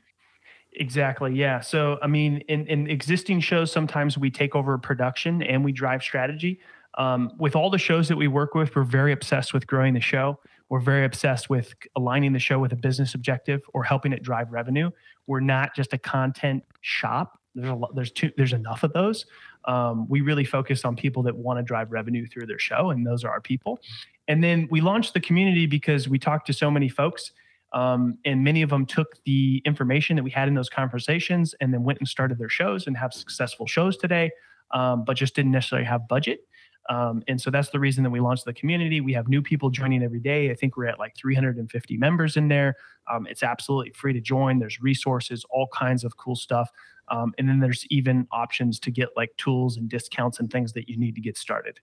Exactly. 0.78 1.34
Yeah. 1.34 1.60
So, 1.60 1.98
I 2.02 2.06
mean, 2.06 2.42
in, 2.48 2.66
in 2.66 2.88
existing 2.88 3.40
shows, 3.40 3.72
sometimes 3.72 4.18
we 4.18 4.30
take 4.30 4.54
over 4.54 4.76
production 4.76 5.42
and 5.42 5.64
we 5.64 5.72
drive 5.72 6.02
strategy. 6.02 6.60
Um, 6.98 7.32
with 7.38 7.56
all 7.56 7.70
the 7.70 7.78
shows 7.78 8.08
that 8.08 8.16
we 8.16 8.28
work 8.28 8.54
with, 8.54 8.76
we're 8.76 8.84
very 8.84 9.12
obsessed 9.12 9.54
with 9.54 9.66
growing 9.66 9.94
the 9.94 10.00
show. 10.00 10.38
We're 10.68 10.80
very 10.80 11.04
obsessed 11.04 11.48
with 11.48 11.74
aligning 11.96 12.32
the 12.32 12.38
show 12.38 12.58
with 12.58 12.72
a 12.72 12.76
business 12.76 13.14
objective 13.14 13.62
or 13.72 13.84
helping 13.84 14.12
it 14.12 14.22
drive 14.22 14.52
revenue. 14.52 14.90
We're 15.26 15.40
not 15.40 15.74
just 15.74 15.92
a 15.94 15.98
content 15.98 16.62
shop. 16.82 17.38
There's 17.54 17.70
a 17.70 17.74
lot, 17.74 17.94
there's 17.94 18.10
two, 18.10 18.30
there's 18.36 18.52
enough 18.52 18.82
of 18.82 18.92
those. 18.92 19.24
Um, 19.64 20.06
we 20.08 20.20
really 20.20 20.44
focus 20.44 20.84
on 20.84 20.94
people 20.94 21.22
that 21.22 21.36
want 21.36 21.58
to 21.58 21.62
drive 21.62 21.90
revenue 21.90 22.26
through 22.26 22.46
their 22.46 22.58
show, 22.58 22.90
and 22.90 23.06
those 23.06 23.24
are 23.24 23.30
our 23.30 23.40
people. 23.40 23.80
And 24.28 24.44
then 24.44 24.68
we 24.70 24.80
launched 24.80 25.14
the 25.14 25.20
community 25.20 25.66
because 25.66 26.08
we 26.08 26.18
talked 26.18 26.46
to 26.48 26.52
so 26.52 26.70
many 26.70 26.88
folks 26.88 27.32
um, 27.72 28.18
and 28.24 28.44
many 28.44 28.62
of 28.62 28.70
them 28.70 28.86
took 28.86 29.22
the 29.24 29.62
information 29.64 30.16
that 30.16 30.22
we 30.22 30.30
had 30.30 30.48
in 30.48 30.54
those 30.54 30.68
conversations 30.68 31.54
and 31.60 31.72
then 31.72 31.82
went 31.82 31.98
and 31.98 32.08
started 32.08 32.38
their 32.38 32.48
shows 32.48 32.86
and 32.86 32.96
have 32.96 33.12
successful 33.12 33.66
shows 33.66 33.96
today, 33.96 34.30
um, 34.72 35.04
but 35.04 35.16
just 35.16 35.34
didn't 35.34 35.52
necessarily 35.52 35.86
have 35.86 36.08
budget. 36.08 36.40
Um, 36.88 37.22
and 37.26 37.40
so 37.40 37.50
that's 37.50 37.70
the 37.70 37.80
reason 37.80 38.04
that 38.04 38.10
we 38.10 38.20
launched 38.20 38.44
the 38.44 38.52
community. 38.52 39.00
We 39.00 39.12
have 39.14 39.28
new 39.28 39.42
people 39.42 39.70
joining 39.70 40.02
every 40.02 40.20
day. 40.20 40.50
I 40.50 40.54
think 40.54 40.76
we're 40.76 40.86
at 40.86 40.98
like 40.98 41.16
350 41.16 41.96
members 41.96 42.36
in 42.36 42.48
there. 42.48 42.76
Um, 43.12 43.26
it's 43.26 43.42
absolutely 43.42 43.92
free 43.92 44.12
to 44.12 44.20
join. 44.20 44.58
There's 44.58 44.80
resources, 44.80 45.44
all 45.50 45.68
kinds 45.74 46.04
of 46.04 46.16
cool 46.16 46.36
stuff. 46.36 46.70
Um, 47.08 47.34
and 47.38 47.48
then 47.48 47.60
there's 47.60 47.86
even 47.90 48.26
options 48.30 48.78
to 48.80 48.90
get 48.90 49.08
like 49.16 49.36
tools 49.36 49.76
and 49.76 49.88
discounts 49.88 50.38
and 50.38 50.50
things 50.50 50.72
that 50.74 50.88
you 50.88 50.96
need 50.96 51.14
to 51.16 51.20
get 51.20 51.36
started. 51.36 51.80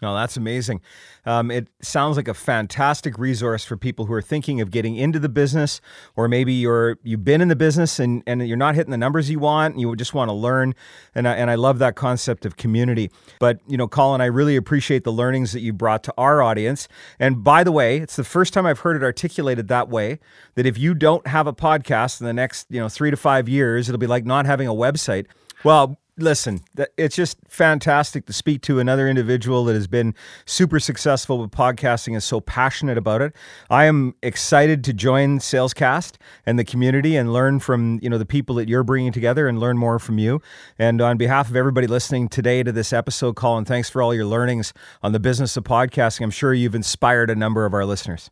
Oh, 0.00 0.14
that's 0.14 0.36
amazing. 0.36 0.80
Um, 1.26 1.50
it 1.50 1.66
sounds 1.82 2.16
like 2.16 2.28
a 2.28 2.34
fantastic 2.34 3.18
resource 3.18 3.64
for 3.64 3.76
people 3.76 4.06
who 4.06 4.12
are 4.12 4.22
thinking 4.22 4.60
of 4.60 4.70
getting 4.70 4.94
into 4.94 5.18
the 5.18 5.28
business, 5.28 5.80
or 6.14 6.28
maybe 6.28 6.52
you're 6.52 6.98
you've 7.02 7.24
been 7.24 7.40
in 7.40 7.48
the 7.48 7.56
business 7.56 7.98
and, 7.98 8.22
and 8.24 8.46
you're 8.46 8.56
not 8.56 8.76
hitting 8.76 8.92
the 8.92 8.96
numbers 8.96 9.28
you 9.28 9.40
want, 9.40 9.74
and 9.74 9.80
you 9.80 9.96
just 9.96 10.14
want 10.14 10.28
to 10.28 10.32
learn. 10.32 10.76
And 11.16 11.26
I, 11.26 11.34
and 11.34 11.50
I 11.50 11.56
love 11.56 11.80
that 11.80 11.96
concept 11.96 12.46
of 12.46 12.56
community. 12.56 13.10
But 13.40 13.58
you 13.66 13.76
know, 13.76 13.88
Colin, 13.88 14.20
I 14.20 14.26
really 14.26 14.54
appreciate 14.54 15.02
the 15.02 15.12
learnings 15.12 15.50
that 15.50 15.60
you 15.60 15.72
brought 15.72 16.04
to 16.04 16.14
our 16.16 16.42
audience. 16.42 16.86
And 17.18 17.42
by 17.42 17.64
the 17.64 17.72
way, 17.72 17.96
it's 17.96 18.14
the 18.14 18.24
first 18.24 18.52
time 18.52 18.66
I've 18.66 18.80
heard 18.80 18.94
it 18.94 19.02
articulated 19.02 19.66
that 19.66 19.88
way. 19.88 20.20
That 20.54 20.64
if 20.64 20.78
you 20.78 20.94
don't 20.94 21.26
have 21.26 21.48
a 21.48 21.52
podcast 21.52 22.20
in 22.20 22.26
the 22.26 22.32
next 22.32 22.68
you 22.70 22.78
know 22.78 22.88
three 22.88 23.10
to 23.10 23.16
five 23.16 23.48
years, 23.48 23.88
it'll 23.88 23.98
be 23.98 24.06
like 24.06 24.24
not 24.24 24.46
having 24.46 24.68
a 24.68 24.74
website. 24.74 25.26
Well, 25.64 25.98
listen, 26.18 26.60
it's 26.96 27.16
just 27.16 27.38
fantastic 27.48 28.26
to 28.26 28.32
speak 28.32 28.62
to 28.62 28.80
another 28.80 29.08
individual 29.08 29.64
that 29.64 29.74
has 29.74 29.86
been 29.86 30.14
super 30.44 30.80
successful 30.80 31.38
with 31.38 31.50
podcasting 31.50 32.12
and 32.12 32.22
so 32.22 32.40
passionate 32.40 32.98
about 32.98 33.22
it. 33.22 33.34
I 33.70 33.84
am 33.84 34.14
excited 34.22 34.84
to 34.84 34.92
join 34.92 35.38
Salescast 35.38 36.16
and 36.44 36.58
the 36.58 36.64
community 36.64 37.16
and 37.16 37.32
learn 37.32 37.60
from 37.60 37.98
you 38.02 38.10
know 38.10 38.18
the 38.18 38.26
people 38.26 38.54
that 38.56 38.68
you're 38.68 38.84
bringing 38.84 39.12
together 39.12 39.48
and 39.48 39.58
learn 39.58 39.78
more 39.78 39.98
from 39.98 40.18
you. 40.18 40.42
And 40.78 41.00
on 41.00 41.16
behalf 41.16 41.48
of 41.48 41.56
everybody 41.56 41.86
listening 41.86 42.28
today 42.28 42.62
to 42.62 42.72
this 42.72 42.92
episode, 42.92 43.36
Colin, 43.36 43.64
thanks 43.64 43.88
for 43.88 44.02
all 44.02 44.14
your 44.14 44.26
learnings 44.26 44.72
on 45.02 45.12
the 45.12 45.20
business 45.20 45.56
of 45.56 45.64
podcasting. 45.64 46.22
I'm 46.22 46.30
sure 46.30 46.52
you've 46.52 46.74
inspired 46.74 47.30
a 47.30 47.36
number 47.36 47.64
of 47.64 47.74
our 47.74 47.84
listeners. 47.84 48.30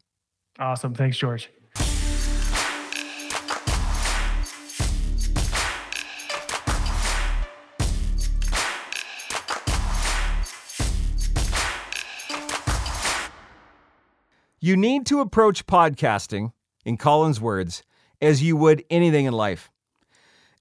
Awesome. 0.59 0.95
Thanks, 0.95 1.19
George. 1.19 1.51
You 14.67 14.77
need 14.77 15.07
to 15.07 15.21
approach 15.21 15.65
podcasting, 15.69 16.51
in 16.85 16.97
Colin's 16.97 17.41
words, 17.41 17.85
as 18.21 18.43
you 18.43 18.57
would 18.57 18.83
anything 18.91 19.27
in 19.27 19.33
life. 19.33 19.71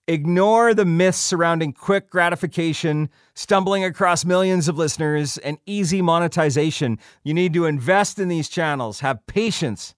Ignore 0.08 0.76
the 0.76 0.86
myths 0.86 1.18
surrounding 1.18 1.74
quick 1.74 2.12
gratification, 2.12 3.10
stumbling 3.34 3.84
across 3.84 4.24
millions 4.24 4.68
of 4.68 4.78
listeners, 4.78 5.40
and 5.40 5.58
easy 5.66 6.04
monetization. 6.04 7.00
You 7.24 7.34
need 7.34 7.52
to 7.56 7.66
invest 7.66 8.20
in 8.20 8.28
these 8.28 8.48
channels, 8.48 9.00
have 9.00 9.26
patience. 9.26 9.96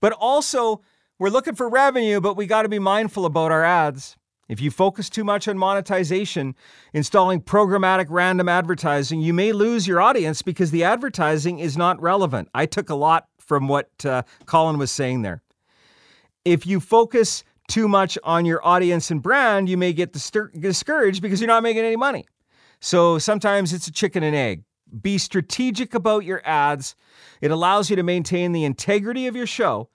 But 0.00 0.12
also, 0.14 0.82
we're 1.20 1.30
looking 1.30 1.54
for 1.54 1.68
revenue, 1.68 2.20
but 2.20 2.36
we 2.36 2.46
got 2.46 2.62
to 2.62 2.68
be 2.68 2.80
mindful 2.80 3.24
about 3.24 3.52
our 3.52 3.62
ads. 3.62 4.16
If 4.48 4.60
you 4.60 4.72
focus 4.72 5.08
too 5.08 5.22
much 5.22 5.46
on 5.46 5.56
monetization, 5.56 6.56
installing 6.92 7.42
programmatic 7.42 8.06
random 8.08 8.48
advertising, 8.48 9.20
you 9.20 9.32
may 9.32 9.52
lose 9.52 9.86
your 9.86 10.00
audience 10.00 10.42
because 10.42 10.72
the 10.72 10.82
advertising 10.82 11.60
is 11.60 11.76
not 11.76 12.02
relevant. 12.02 12.48
I 12.52 12.66
took 12.66 12.90
a 12.90 12.94
lot 12.96 13.28
from 13.46 13.68
what 13.68 13.90
uh, 14.04 14.22
Colin 14.44 14.78
was 14.78 14.90
saying 14.90 15.22
there. 15.22 15.42
If 16.44 16.66
you 16.66 16.80
focus 16.80 17.44
too 17.68 17.88
much 17.88 18.18
on 18.22 18.44
your 18.44 18.64
audience 18.66 19.10
and 19.10 19.22
brand, 19.22 19.68
you 19.68 19.76
may 19.76 19.92
get 19.92 20.12
discouraged 20.12 21.22
because 21.22 21.40
you're 21.40 21.48
not 21.48 21.62
making 21.62 21.84
any 21.84 21.96
money. 21.96 22.26
So 22.80 23.18
sometimes 23.18 23.72
it's 23.72 23.88
a 23.88 23.92
chicken 23.92 24.22
and 24.22 24.36
egg. 24.36 24.62
Be 25.00 25.18
strategic 25.18 25.94
about 25.94 26.24
your 26.24 26.42
ads. 26.44 26.94
It 27.40 27.50
allows 27.50 27.90
you 27.90 27.96
to 27.96 28.02
maintain 28.02 28.52
the 28.52 28.64
integrity 28.64 29.26
of 29.26 29.34
your 29.34 29.46
show, 29.46 29.88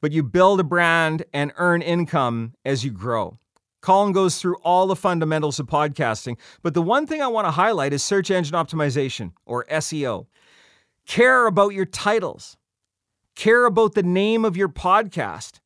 but 0.00 0.12
you 0.12 0.22
build 0.22 0.60
a 0.60 0.64
brand 0.64 1.24
and 1.32 1.52
earn 1.56 1.82
income 1.82 2.54
as 2.64 2.84
you 2.84 2.92
grow. 2.92 3.38
Colin 3.80 4.12
goes 4.12 4.38
through 4.38 4.56
all 4.62 4.86
the 4.86 4.96
fundamentals 4.96 5.58
of 5.58 5.66
podcasting, 5.66 6.36
but 6.62 6.74
the 6.74 6.82
one 6.82 7.06
thing 7.06 7.22
I 7.22 7.28
want 7.28 7.46
to 7.46 7.52
highlight 7.52 7.92
is 7.92 8.02
search 8.02 8.30
engine 8.30 8.54
optimization 8.54 9.32
or 9.46 9.64
SEO. 9.66 10.26
Care 11.06 11.46
about 11.46 11.72
your 11.72 11.86
titles, 11.86 12.56
care 13.38 13.66
about 13.66 13.94
the 13.94 14.02
name 14.02 14.44
of 14.44 14.56
your 14.56 14.68
podcast. 14.68 15.60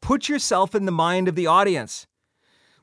Put 0.00 0.28
yourself 0.28 0.74
in 0.74 0.86
the 0.86 0.92
mind 0.92 1.28
of 1.28 1.36
the 1.36 1.46
audience. 1.46 2.08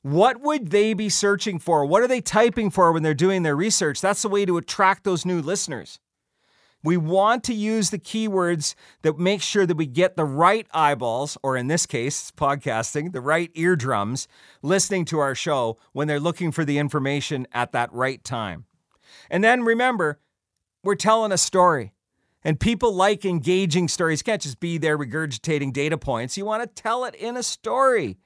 What 0.01 0.39
would 0.39 0.71
they 0.71 0.93
be 0.93 1.09
searching 1.09 1.59
for? 1.59 1.85
What 1.85 2.01
are 2.01 2.07
they 2.07 2.21
typing 2.21 2.69
for 2.69 2.93
when 2.93 3.03
they're 3.03 3.13
doing 3.13 3.43
their 3.43 3.57
research? 3.57 3.99
That's 3.99 4.21
the 4.21 4.29
way 4.29 4.45
to 4.45 4.55
attract 4.55 5.03
those 5.03 5.25
new 5.25 5.41
listeners. 5.41 5.99
We 6.81 6.95
want 6.95 7.43
to 7.43 7.53
use 7.53 7.89
the 7.89 7.99
keywords 7.99 8.75
that 9.01 9.19
make 9.19 9.41
sure 9.41 9.65
that 9.65 9.75
we 9.75 9.85
get 9.85 10.15
the 10.15 10.23
right 10.23 10.65
eyeballs, 10.73 11.37
or 11.43 11.57
in 11.57 11.67
this 11.67 11.85
case, 11.85 12.31
podcasting, 12.31 13.11
the 13.11 13.19
right 13.19 13.51
eardrums, 13.55 14.29
listening 14.61 15.03
to 15.05 15.19
our 15.19 15.35
show 15.35 15.77
when 15.91 16.07
they're 16.07 16.21
looking 16.21 16.53
for 16.53 16.63
the 16.63 16.77
information 16.77 17.45
at 17.51 17.73
that 17.73 17.91
right 17.91 18.23
time. 18.23 18.63
And 19.29 19.43
then 19.43 19.63
remember, 19.63 20.21
we're 20.81 20.95
telling 20.95 21.33
a 21.33 21.37
story. 21.37 21.91
And 22.43 22.59
people 22.59 22.93
like 22.93 23.25
engaging 23.25 23.87
stories. 23.87 24.21
Can't 24.21 24.41
just 24.41 24.59
be 24.59 24.77
there 24.77 24.97
regurgitating 24.97 25.73
data 25.73 25.97
points. 25.97 26.37
You 26.37 26.45
want 26.45 26.63
to 26.63 26.81
tell 26.81 27.03
it 27.03 27.15
in 27.15 27.35
a 27.35 27.43
story. 27.43 28.17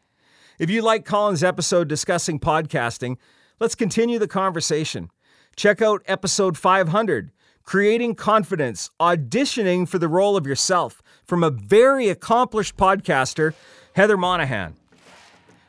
If 0.60 0.70
you 0.70 0.82
like 0.82 1.06
Colin's 1.06 1.44
episode 1.44 1.88
discussing 1.88 2.40
podcasting, 2.40 3.18
let's 3.60 3.76
continue 3.76 4.20
the 4.20 4.28
conversation. 4.28 5.10
Check 5.56 5.82
out 5.82 6.04
episode 6.06 6.58
500 6.58 7.32
creating 7.64 8.16
confidence, 8.16 8.90
auditioning 9.00 9.88
for 9.88 9.98
the 9.98 10.08
role 10.08 10.38
of 10.38 10.46
yourself 10.46 11.02
from 11.26 11.44
a 11.44 11.50
very 11.50 12.10
accomplished 12.10 12.78
podcaster, 12.78 13.54
Heather 13.96 14.18
Monahan. 14.18 14.76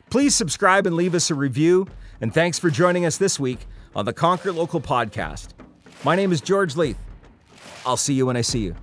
Please 0.09 0.35
subscribe 0.35 0.85
and 0.85 0.95
leave 0.95 1.15
us 1.15 1.31
a 1.31 1.35
review. 1.35 1.87
And 2.21 2.33
thanks 2.33 2.59
for 2.59 2.69
joining 2.69 3.05
us 3.05 3.17
this 3.17 3.39
week 3.39 3.65
on 3.95 4.05
the 4.05 4.13
Conquer 4.13 4.51
Local 4.51 4.81
podcast. 4.81 5.49
My 6.03 6.15
name 6.15 6.31
is 6.31 6.41
George 6.41 6.75
Leith. 6.75 7.04
I'll 7.85 7.97
see 7.97 8.13
you 8.13 8.25
when 8.25 8.35
I 8.37 8.41
see 8.41 8.59
you. 8.59 8.75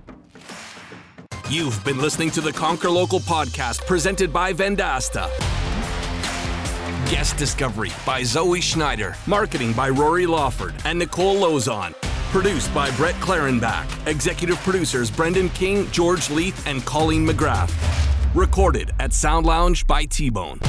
You've 1.49 1.83
been 1.83 1.99
listening 1.99 2.31
to 2.31 2.41
the 2.41 2.51
Conquer 2.51 2.89
Local 2.89 3.19
podcast 3.19 3.85
presented 3.85 4.31
by 4.31 4.53
Vendasta. 4.53 5.29
Guest 7.11 7.37
discovery 7.37 7.91
by 8.05 8.23
Zoe 8.23 8.61
Schneider, 8.61 9.15
marketing 9.27 9.73
by 9.73 9.89
Rory 9.89 10.25
Lawford 10.25 10.73
and 10.85 10.97
Nicole 10.97 11.35
Lozon. 11.35 11.93
Produced 12.31 12.73
by 12.73 12.89
Brett 12.95 13.13
Clarenbach. 13.15 14.07
Executive 14.07 14.57
producers 14.57 15.11
Brendan 15.11 15.49
King, 15.49 15.87
George 15.91 16.31
Leith, 16.31 16.65
and 16.65 16.83
Colleen 16.83 17.27
McGrath. 17.27 17.71
Recorded 18.33 18.91
at 18.99 19.13
Sound 19.13 19.45
Lounge 19.45 19.85
by 19.85 20.05
T 20.05 20.31
Bone. 20.31 20.59